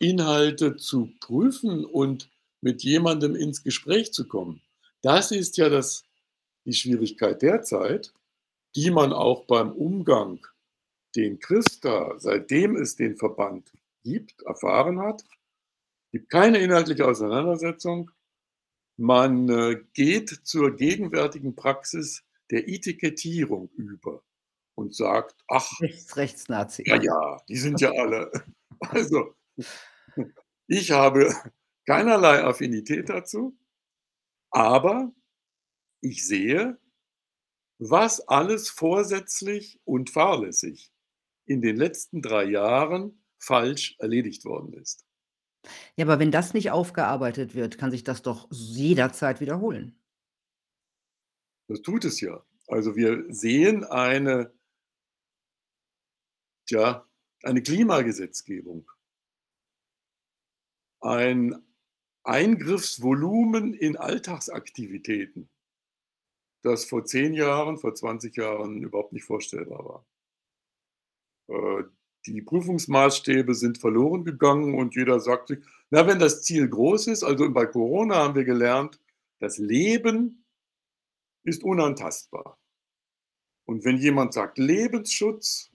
[0.00, 4.62] Inhalte zu prüfen und mit jemandem ins Gespräch zu kommen.
[5.02, 6.04] Das ist ja das,
[6.64, 8.12] die Schwierigkeit derzeit,
[8.74, 10.46] die man auch beim Umgang
[11.16, 15.22] den Christa, seitdem es den Verband gibt, erfahren hat.
[15.22, 18.10] Es gibt keine inhaltliche Auseinandersetzung.
[18.96, 24.22] Man äh, geht zur gegenwärtigen Praxis der Etikettierung über
[24.74, 26.84] und sagt, ach, Rechts, Rechtsnazi.
[26.86, 28.30] ja, ja, die sind ja alle.
[28.88, 29.34] Also,
[30.66, 31.34] ich habe
[31.86, 33.58] keinerlei Affinität dazu,
[34.50, 35.12] aber
[36.00, 36.78] ich sehe,
[37.78, 40.92] was alles vorsätzlich und fahrlässig
[41.46, 45.06] in den letzten drei Jahren falsch erledigt worden ist.
[45.96, 49.98] Ja, aber wenn das nicht aufgearbeitet wird, kann sich das doch jederzeit wiederholen.
[51.68, 52.44] Das tut es ja.
[52.68, 54.52] Also wir sehen eine
[56.66, 57.04] Tja,
[57.42, 58.88] eine Klimagesetzgebung,
[61.00, 61.62] ein
[62.22, 65.48] Eingriffsvolumen in Alltagsaktivitäten,
[66.62, 70.04] das vor 10 Jahren, vor 20 Jahren überhaupt nicht vorstellbar
[71.48, 71.80] war.
[71.80, 71.84] Äh,
[72.26, 77.22] die Prüfungsmaßstäbe sind verloren gegangen und jeder sagt sich, na, wenn das Ziel groß ist,
[77.22, 79.00] also bei Corona haben wir gelernt,
[79.38, 80.44] das Leben
[81.44, 82.58] ist unantastbar.
[83.64, 85.70] Und wenn jemand sagt Lebensschutz,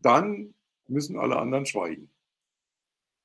[0.00, 0.54] dann
[0.86, 2.10] müssen alle anderen schweigen.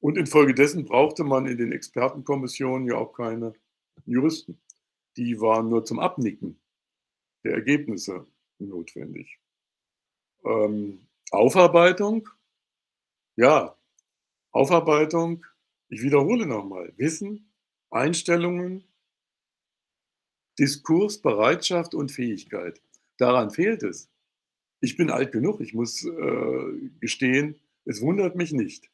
[0.02, 3.54] Und infolgedessen brauchte man in den Expertenkommissionen ja auch keine
[4.06, 4.60] Juristen.
[5.16, 6.60] Die waren nur zum Abnicken.
[7.44, 8.28] der Ergebnisse
[8.60, 9.40] notwendig.
[10.46, 12.30] Ähm, Aufarbeitung,
[13.36, 13.76] ja,
[14.52, 15.46] Aufarbeitung,
[15.90, 17.52] ich wiederhole nochmal, Wissen,
[17.90, 18.84] Einstellungen,
[20.60, 22.82] Diskurs, Bereitschaft und Fähigkeit.
[23.18, 24.10] Daran fehlt es.
[24.82, 28.91] Ich bin alt genug, ich muss äh, gestehen, es wundert mich nicht.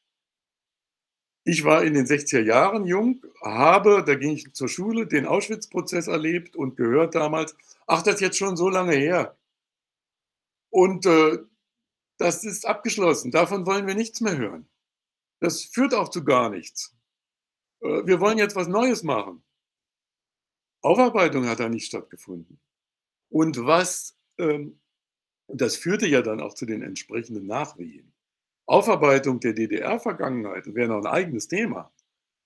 [1.49, 6.07] Ich war in den 60er Jahren jung, habe, da ging ich zur Schule, den Auschwitz-Prozess
[6.07, 9.37] erlebt und gehört damals, ach, das ist jetzt schon so lange her.
[10.69, 11.37] Und äh,
[12.17, 14.67] das ist abgeschlossen, davon wollen wir nichts mehr hören.
[15.39, 16.93] Das führt auch zu gar nichts.
[17.79, 19.41] Äh, wir wollen jetzt was Neues machen.
[20.81, 22.59] Aufarbeitung hat da nicht stattgefunden.
[23.29, 24.81] Und was, ähm,
[25.47, 28.11] das führte ja dann auch zu den entsprechenden Nachwehen.
[28.67, 31.91] Aufarbeitung der DDR-Vergangenheit wäre noch ein eigenes Thema.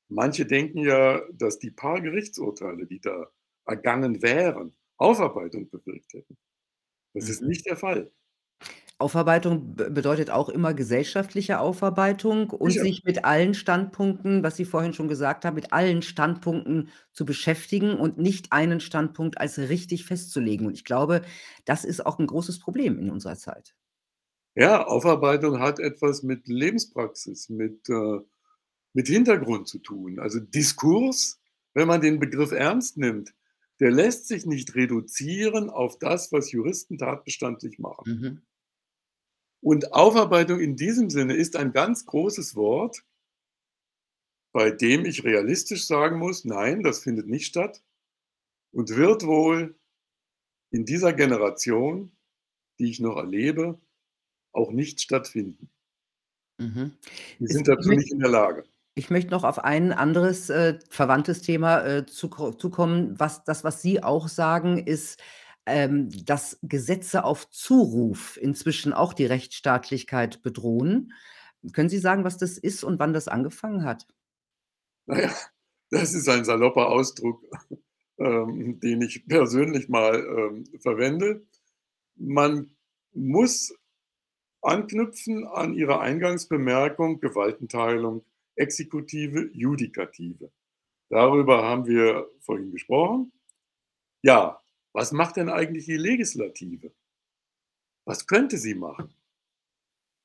[0.09, 3.28] Manche denken ja, dass die paar Gerichtsurteile, die da
[3.65, 6.38] ergangen wären, Aufarbeitung bewirkt hätten.
[7.13, 7.47] Das ist Mhm.
[7.47, 8.11] nicht der Fall.
[8.99, 12.82] Aufarbeitung be bedeutet auch immer gesellschaftliche Aufarbeitung und Sicher.
[12.82, 17.95] sich mit allen Standpunkten, was Sie vorhin schon gesagt haben, mit allen Standpunkten zu beschäftigen
[17.95, 20.67] und nicht einen Standpunkt als richtig festzulegen.
[20.67, 21.24] Und ich glaube,
[21.65, 23.74] das ist auch 'n großes Problem in unserer Zeit.
[24.58, 28.20] Ja, Aufarbeitung hat etwas mit Lebenspraxis, mit, äh
[28.93, 30.20] mit Hintergrund zu tun.
[30.20, 31.39] Also Diskurs,
[31.74, 33.34] wenn man den Begriff ernst nimmt,
[33.80, 38.04] der lässt sich nicht reduzieren auf das, was Juristen tatbestandlich machen.
[38.22, 38.41] Mhm.
[39.64, 43.04] Und Aufarbeitung in diesem Sinne ist ein ganz großes Wort
[44.56, 47.82] bei dem ich realistisch sagen muss: „Nein, das findet nicht statt
[48.72, 49.76] und wird wohl
[50.72, 52.12] in dieser Generation,
[52.80, 53.80] die ich noch erlebe,
[54.54, 55.70] auch nicht stattfinden.“
[56.60, 56.93] Mhm.
[57.39, 58.64] Die sind dazu nicht in der Lage.
[58.95, 63.20] ich möchte noch auf ein anderes, äh, verwandtes Thema, äh, zuko zukommen.
[63.20, 65.22] Was das, was Sie auch sagen, ist,
[65.66, 71.14] ähm, dass Gesetze auf Zuruf inzwischen auch die Rechtsstaatlichkeit bedrohen.
[71.74, 74.08] Können Sie sagen, was das ist und wann das angefangen hat?
[75.06, 75.32] Na ja,
[75.89, 77.43] das ist ein salopper Ausdruck,
[78.18, 81.45] ähm, den ich persönlich mal, ähm, verwende.
[82.16, 82.76] Man
[83.14, 83.74] muss
[84.62, 88.24] anknüpfen an Ihre Eingangsbemerkung, Gewaltenteilung,
[88.55, 90.51] Exekutive, Judikative.
[91.09, 93.32] Darüber haben wir vorhin gesprochen.
[94.22, 94.62] Ja,
[94.93, 96.91] was macht denn eigentlich die Legislative?
[98.05, 99.14] Was könnte sie machen?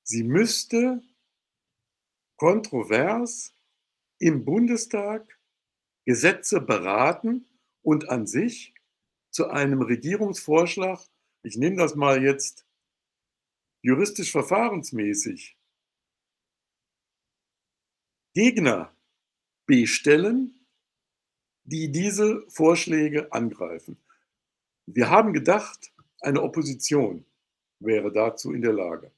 [0.03, 1.03] Sie müsste
[2.37, 3.55] kontrovers
[4.19, 5.39] im Bundestag
[6.05, 7.47] Gesetze beraten
[7.83, 8.75] und an sich
[9.31, 11.01] zu einem Regierungsvorschlag
[11.47, 12.66] ich nehme das mal jetzt
[13.87, 15.57] juristisch verfahrensmäßig
[18.35, 18.93] Gegner
[19.67, 20.67] bestellen,
[21.65, 23.97] die diese Vorschläge angreifen.
[24.87, 27.25] Wir haben gedacht, eine Opposition
[27.79, 29.13] wäre dazu in der Lage.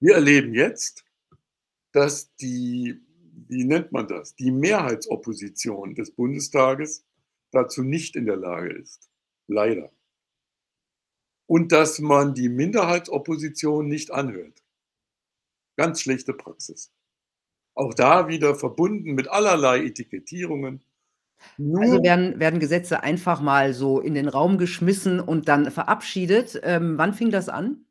[0.00, 1.04] Wir erleben jetzt,
[1.92, 3.00] dass die
[3.48, 7.04] wie nennt man das, die Mehrheitsopposition des Bundestages
[7.50, 9.10] dazu nicht in der Lage ist,
[9.46, 9.90] leider.
[11.48, 14.62] Und dass man die Minderheitsopposition nicht anhört.
[15.76, 16.92] Ganz schlechte Praxis.
[17.74, 20.82] Auch da wieder verbunden mit allerlei Etikettierungen.
[21.58, 26.60] Also Nur werden werden Gesetze einfach mal so in den Raum geschmissen und dann verabschiedet.
[26.64, 27.86] Ähm, wann fing das an?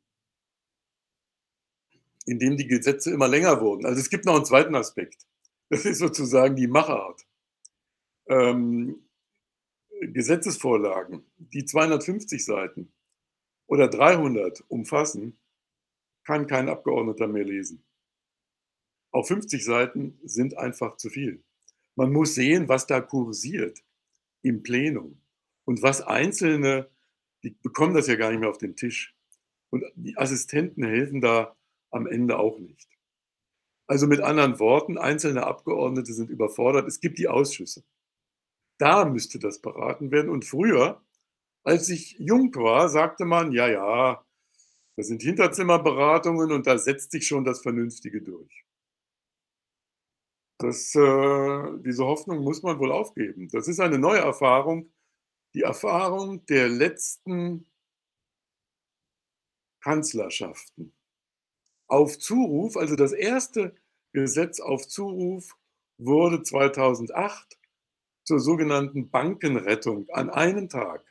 [2.26, 3.86] Indem die Gesetze immer länger wurden.
[3.86, 5.26] Also, es gibt noch 'n zweiten Aspekt.
[5.70, 7.26] Das ist sozusagen die Machart.
[8.28, 9.08] Ähm,
[10.00, 12.92] Gesetzesvorlagen, die 250 Seiten
[13.68, 15.38] oder 300 umfassen,
[16.24, 17.84] kann kein Abgeordneter mehr lesen.
[19.12, 21.44] Auch 50 Seiten sind einfach zu viel.
[21.94, 23.84] Man muss sehen, was da kursiert
[24.42, 25.20] im Plenum
[25.64, 26.90] und was Einzelne
[27.42, 29.14] die bekommen das ja gar nicht mehr auf den Tisch.
[29.70, 31.56] Und die Assistenten helfen da
[31.90, 32.88] am Ende auch nicht.
[33.86, 36.86] Also, mit anderen Worten, einzelne Abgeordnete sind überfordert.
[36.88, 37.84] Es gibt die Ausschüsse.
[38.78, 41.02] Da müsste das beraten werden und früher,
[41.68, 44.24] als ich jung war, sagte man: „Ja, ja,
[44.96, 48.64] das sind Hinterzimmerberatungen und da setzt sich schon das Vernünftige durch.“
[50.58, 53.48] Das äh, diese Hoffnung muss man wohl aufgeben.
[53.50, 54.90] Das ist eine neue Erfahrung,
[55.54, 57.66] die Erfahrung der letzten
[59.82, 60.94] Kanzlerschaften.
[61.86, 63.72] Auf Zuruf, also das 1.
[64.12, 65.54] Gesetz auf Zuruf
[65.98, 67.58] wurde 2008
[68.24, 71.07] zur sogenannten Bankenrettung an einem Tag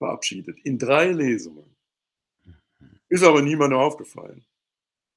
[0.00, 1.76] verabschiedet, in 3 Lesungen.
[2.80, 3.00] Mhm.
[3.10, 4.44] Ist aber niemandem aufgefallen,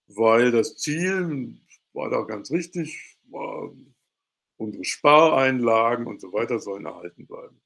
[0.07, 1.57] weil das Ziel
[1.93, 3.71] war da ganz richtig, war
[4.57, 7.61] unsere Spareinlagen und so weiter sollen erhalten bleiben.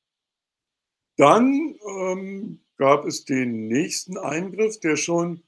[1.17, 5.43] Dann, ähm, gab es den nächsten Eingriff, der schon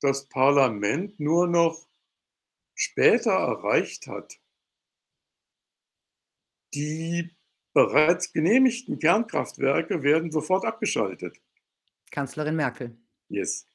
[0.00, 1.88] das Parlament nur noch
[2.74, 4.38] später erreicht hat.
[6.74, 7.30] Die
[7.72, 11.40] bereits genehmigten Kernkraftwerke werden sofort abgeschaltet.
[12.10, 12.96] Kanzlerin Merkel.
[13.28, 13.66] Yes.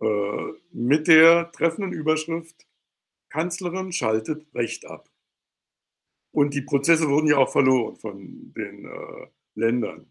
[0.00, 2.66] Äh, mit der treffenden Überschrift
[3.28, 5.08] Kanzlerin schaltet Recht ab.
[6.32, 10.10] Und die Prozesse wurden ja auch verloren von den äh, Ländern,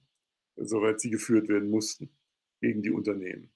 [0.56, 2.10] soweit sie geführt werden mussten
[2.62, 3.52] gegen die Unternehmen.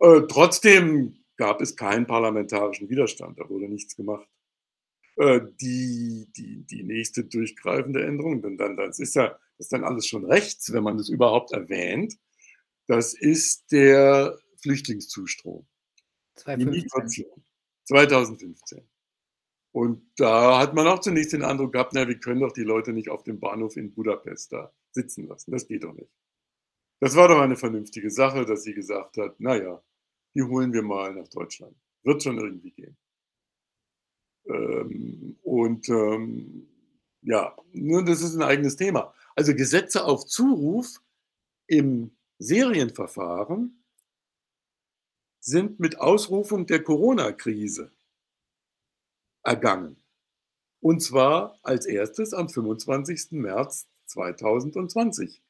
[0.00, 4.28] Äh, trotzdem gab es keinen parlamentarischen Widerstand, da wurde nichts gemacht.
[5.20, 9.84] Äh, die, die, die nächste durchgreifende Änderung, denn dann, das ist ja das ist dann
[9.84, 12.18] alles schon rechts, wenn man das überhaupt erwähnt,
[12.86, 15.66] das ist der Flüchtlingszustrom.
[16.36, 16.72] 2015.
[16.72, 17.44] Die Migration.
[17.84, 18.88] 2015.
[19.72, 22.94] Und da hat man auch zunächst den Eindruck gehabt, na, wir können doch die Leute
[22.94, 25.50] nicht auf dem Bahnhof in Budapest da sitzen lassen.
[25.50, 26.10] Das geht doch nicht.
[27.00, 29.82] Das war doch eine vernünftige Sache, dass sie gesagt hat, naja,
[30.34, 31.76] die holen wir mal nach Deutschland.
[32.04, 32.96] Wird schon irgendwie gehen.
[34.50, 36.66] Ähm, und ähm,
[37.22, 39.14] ja, nun, das ist ein eigenes Thema.
[39.36, 41.00] Also Gesetze auf Zuruf
[41.66, 43.82] im Serienverfahren
[45.40, 47.90] sind mit Ausrufung der Corona-Krise
[49.42, 49.96] ergangen.
[50.80, 53.32] Und zwar als erstes am 25.
[53.32, 55.42] März 2020.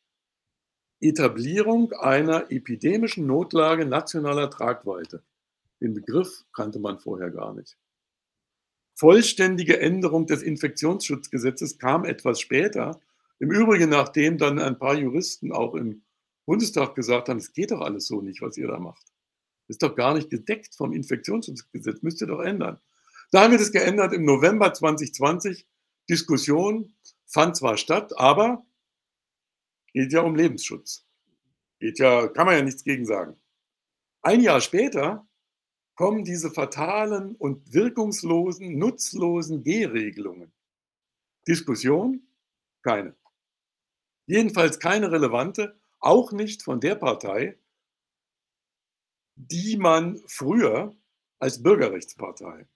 [1.01, 5.23] Etablierung einer epidemischen Notlage nationaler Tragweite.
[5.81, 7.79] Den Begriff kannte man vorher gar nicht.
[9.01, 13.01] Vollständige Änderung des Infektionsschutzgesetzes kam etwas später.
[13.39, 16.03] Im Übrigen, nachdem dann ein paar Juristen auch im
[16.45, 19.03] Bundestag gesagt haben, es geht doch alles so nicht, was ihr da macht.
[19.69, 22.79] Ist doch gar nicht gedeckt vom Infektionsschutzgesetz, müsst ihr doch ändern.
[23.31, 25.67] Da wird es geändert im November 2020.
[26.11, 26.93] Diskussion
[27.25, 28.67] fand zwar statt, aber
[29.95, 31.07] geht ja um Lebensschutz.
[31.79, 33.41] Geht ja, kann man ja nichts gegen sagen.
[34.21, 35.27] Ein Jahr später
[36.01, 40.51] kommen diese fatalen und wirkungslosen, nutzlosen G-Regelungen.
[41.47, 42.27] Diskussion?
[42.83, 43.15] Keine.
[44.25, 47.59] Jedenfalls keine relevante, auch nicht von der Partei,
[49.35, 50.97] die man früher
[51.39, 52.67] als Bürgerrechtspartei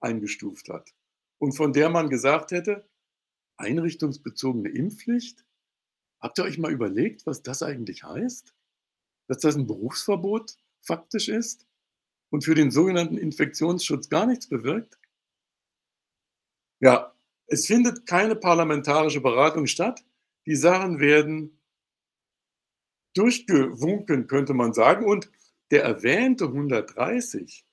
[0.00, 0.92] eingestuft hat
[1.38, 2.86] und von der man gesagt hätte,
[3.56, 5.42] einrichtungsbezogene Impfpflicht?
[6.20, 8.54] Habt ihr euch mal überlegt, was das eigentlich heißt?
[9.26, 11.67] Dass das ein Berufsverbot faktisch ist
[12.30, 14.98] und für den sogenannten Infektionsschutz gar nichts bewirkt?
[16.80, 17.14] Ja,
[17.46, 20.04] es findet keine parlamentarische Beratung statt.
[20.46, 21.58] Die Sachen werden
[23.14, 25.04] durchgewunken, könnte man sagen.
[25.04, 25.30] Und
[25.70, 27.66] der erwähnte 130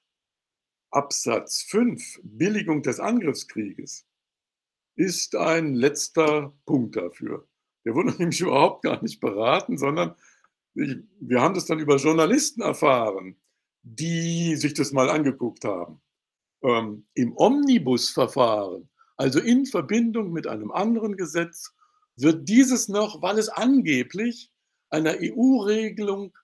[0.92, 4.08] Absatz 5, Billigung des Angriffskrieges,
[4.96, 7.48] ist ein letzter Punkt dafür.
[7.86, 10.16] Der wurde nämlich überhaupt gar nicht beraten, sondern
[10.74, 13.38] ich, wir haben das dann über Journalisten erfahren,
[13.86, 16.02] die sich das mal angeguckt haben.
[16.64, 21.72] Ähm, Im Omnibusverfahren, also in Verbindung mit einem anderen Gesetz,
[22.16, 24.50] wird dieses noch, weil es angeblich
[24.90, 26.36] einer EU-Regelung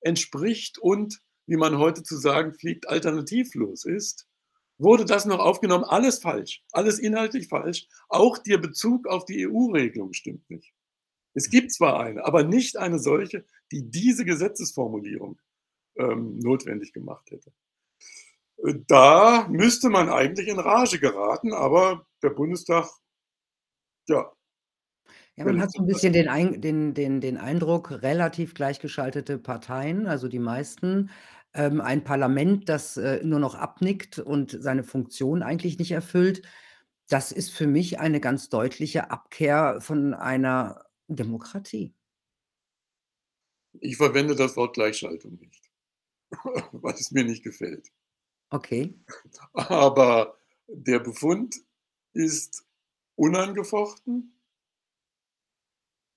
[0.00, 4.26] entspricht und wie man heute zu sagen pflegt, alternativlos ist,
[4.78, 5.84] wurde das noch aufgenommen.
[5.84, 7.86] Alles falsch, alles inhaltlich falsch.
[8.08, 10.72] Auch der Bezug auf die EU-Regelung stimmt nicht.
[11.34, 15.38] Es gibt zwar eine, aber nicht eine solche, die diese Gesetzesformulierung
[15.96, 17.52] ähm, notwendig gemacht hätte.
[18.86, 22.88] Da müsste man eigentlich in Rage geraten, aber der Bundestag,
[24.08, 24.32] ja,
[25.36, 30.28] ja, man hat so ein bisschen den den den den Eindruck, relativ gleichgeschaltete Parteien, also
[30.28, 31.10] die meisten,
[31.54, 36.42] ähm, ein Parlament, das, äh, nur noch abnickt und seine Funktion eigentlich nicht erfüllt.
[37.08, 41.94] Das ist für mich eine ganz deutliche Abkehr von einer Demokratie.
[43.80, 45.61] Ich verwende das Wort Gleichschaltung nicht,
[46.72, 47.92] weil es mir nicht gefällt.
[48.50, 48.94] Okay.
[49.52, 51.56] Aber der Befund
[52.12, 52.66] ist
[53.16, 54.38] unangefochten.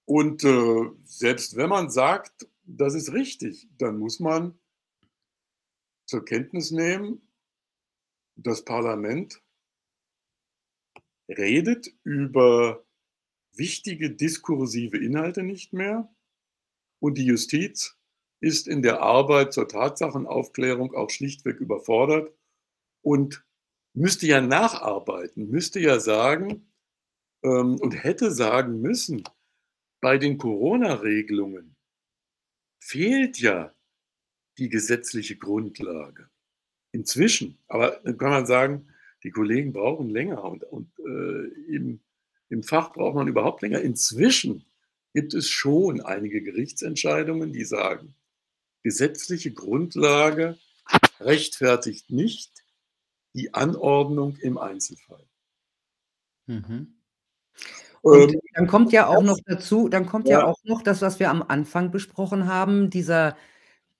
[0.05, 4.59] Und äh, selbst wenn man sagt, das ist richtig, dann muss man
[6.05, 7.27] zur Kenntnis nehmen,
[8.35, 9.41] das Parlament
[11.27, 12.85] redet über
[13.53, 16.13] wichtige diskursive Inhalte nicht mehr
[16.99, 17.97] und die Justiz
[18.39, 22.31] ist in der Arbeit zur Tatsachenaufklärung auch schlichtweg überfordert
[23.01, 23.45] und
[23.93, 26.71] müsste ja nacharbeiten, müsste ja sagen
[27.43, 29.23] ähm, und hätte sagen müssen,
[30.01, 31.75] bei den Corona-Regelungen
[32.79, 33.73] fehlt ja
[34.57, 36.29] die gesetzliche Grundlage.
[36.91, 38.87] Inzwischen, aber dann kann man sagen,
[39.23, 41.99] die Kollegen brauchen länger und, und äh, im,
[42.49, 43.81] im Fach braucht man überhaupt länger.
[43.81, 44.65] Inzwischen
[45.13, 48.13] gibt es schon einige Gerichtsentscheidungen, die sagen:
[48.85, 50.59] „Gesetzliche Grundlage
[51.19, 52.51] rechtfertigt nicht
[53.33, 55.25] die Anordnung im Einzelfall.“
[56.47, 56.93] Mhm.
[58.03, 60.45] Und Ähm, dann kommt ja auch noch dazu dann kommt ja Ja.
[60.45, 63.35] auch noch das, was wir am Anfang besprochen haben, dieser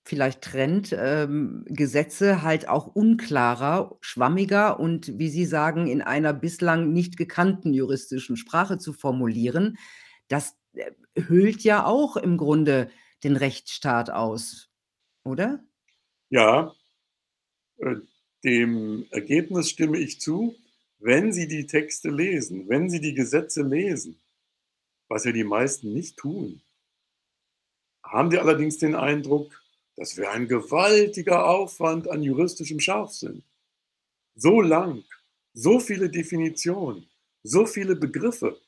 [0.04, 6.92] vielleicht Trend, ähm, Gesetze halt auch unklarer, schwammiger und, wie Sie sagen, in einer bislang
[6.92, 9.78] nicht gekannten juristischen Sprache zu formulieren.
[10.28, 12.88] Das, äh, höhlt ja auch im Grunde
[13.24, 14.68] den Rechtsstaat aus,
[15.26, 15.64] oder?
[16.30, 16.74] Ja.
[17.78, 17.96] Äh,
[18.44, 20.56] dem Ergebnis stimme ich zu,
[20.98, 24.18] wenn Sie die Texte lesen, wenn Sie die Gesetze lesen,
[25.08, 26.62] was ja die meisten nicht tun
[28.06, 29.62] haben die allerdings den Eindruck,
[29.96, 33.42] das wäre ein gewaltiger Aufwand an juristischem Scharfsinn.
[34.34, 35.04] So lang,
[35.54, 37.08] so viele Definitionen,
[37.42, 38.60] so viele Begriffe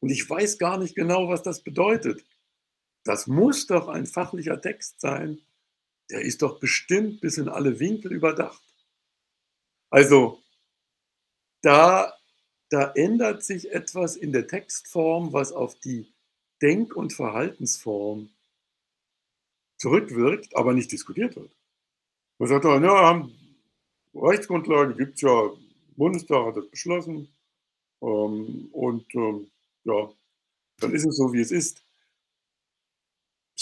[0.00, 2.24] und ich weiß gar nicht genau, was das bedeutet.
[3.04, 5.40] Das muss doch ein fachlicher Text sein.
[6.10, 8.62] Der ist doch bestimmt bis in alle Winkel überdacht.
[9.92, 10.38] Also
[11.64, 12.12] da
[12.70, 16.06] da ändert sich etwas in der Textform, was auf die
[16.62, 18.30] Denk und Verhaltensform
[19.80, 21.52] zurückwirkt, aber nicht diskutiert wird.
[22.38, 23.28] Man sagt „Ja,
[24.14, 25.50] Rechtsgrundlage gibt's ja.
[25.96, 27.28] Bundestag hat das beschlossen,
[28.02, 29.48] ähm, und, ähm,
[29.84, 30.10] ja,
[30.80, 31.82] dann ist es so, wie es ist.“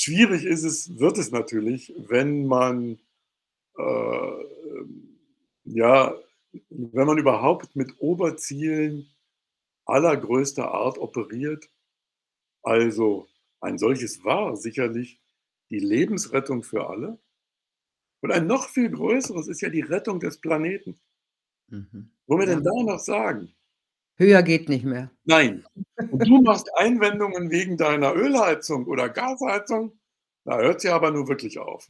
[0.06, 3.00] Schwierig ist es wird es natürlich, wenn man,
[3.78, 4.44] äh,
[5.64, 6.14] ja
[6.70, 9.08] wenn man überhaupt mit Oberzielen
[9.86, 11.70] allergrößter Art operiert.
[12.62, 13.28] Also,
[13.60, 15.20] ein solches war sicherlich
[15.70, 17.18] die Lebensrettung für alle.
[18.22, 20.98] Und ein noch viel größeres ist ja die Rettung des Planeten.
[21.68, 22.10] Mhm.
[22.26, 22.54] Wollen wir Ja.
[22.56, 23.54] denn da noch sagen?
[24.18, 25.10] Höher geht nicht mehr.
[25.24, 25.64] Nein.
[26.20, 29.98] Und du machst Einwendungen wegen deiner Ölheizung oder Gasheizung?
[30.44, 31.88] Da hört's ja aber nun wirklich auf.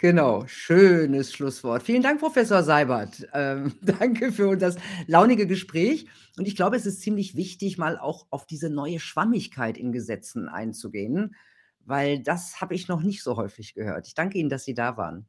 [0.00, 1.82] Genau, schönes Schlusswort.
[1.82, 3.26] Vielen Dank, Professor Seibert.
[3.32, 4.76] Ähm, danke für das
[5.08, 6.06] launige Gespräch.
[6.36, 10.48] Und ich glaube, es ist ziemlich wichtig, mal auch auf diese neue Schwammigkeit in Gesetzen
[10.48, 11.34] einzugehen,
[11.80, 14.06] weil das habe ich noch nicht so häufig gehört.
[14.06, 15.28] Ich danke Ihnen, dass Sie da waren.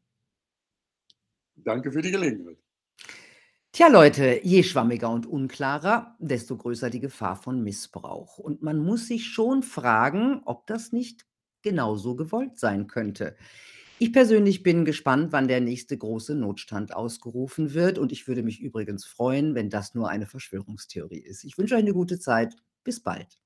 [1.55, 2.57] Danke für die Gelegenheit.
[3.75, 8.39] Tja, Leute, je schwammiger und unklarer, desto größer die Gefahr von Missbrauch.
[8.39, 11.25] Und man muss sich schon fragen, ob das nicht
[11.61, 13.35] genauso gewollt sein könnte.
[13.99, 18.59] Ich persönlich bin gespannt, wann der nächste große Notstand ausgerufen wird und ich würde mich
[18.61, 21.43] übrigens freuen, wenn das nur eine Verschwörungstheorie ist.
[21.43, 22.55] Ich wünsche euch 'ne gute Zeit.
[22.83, 23.39] Bis bald.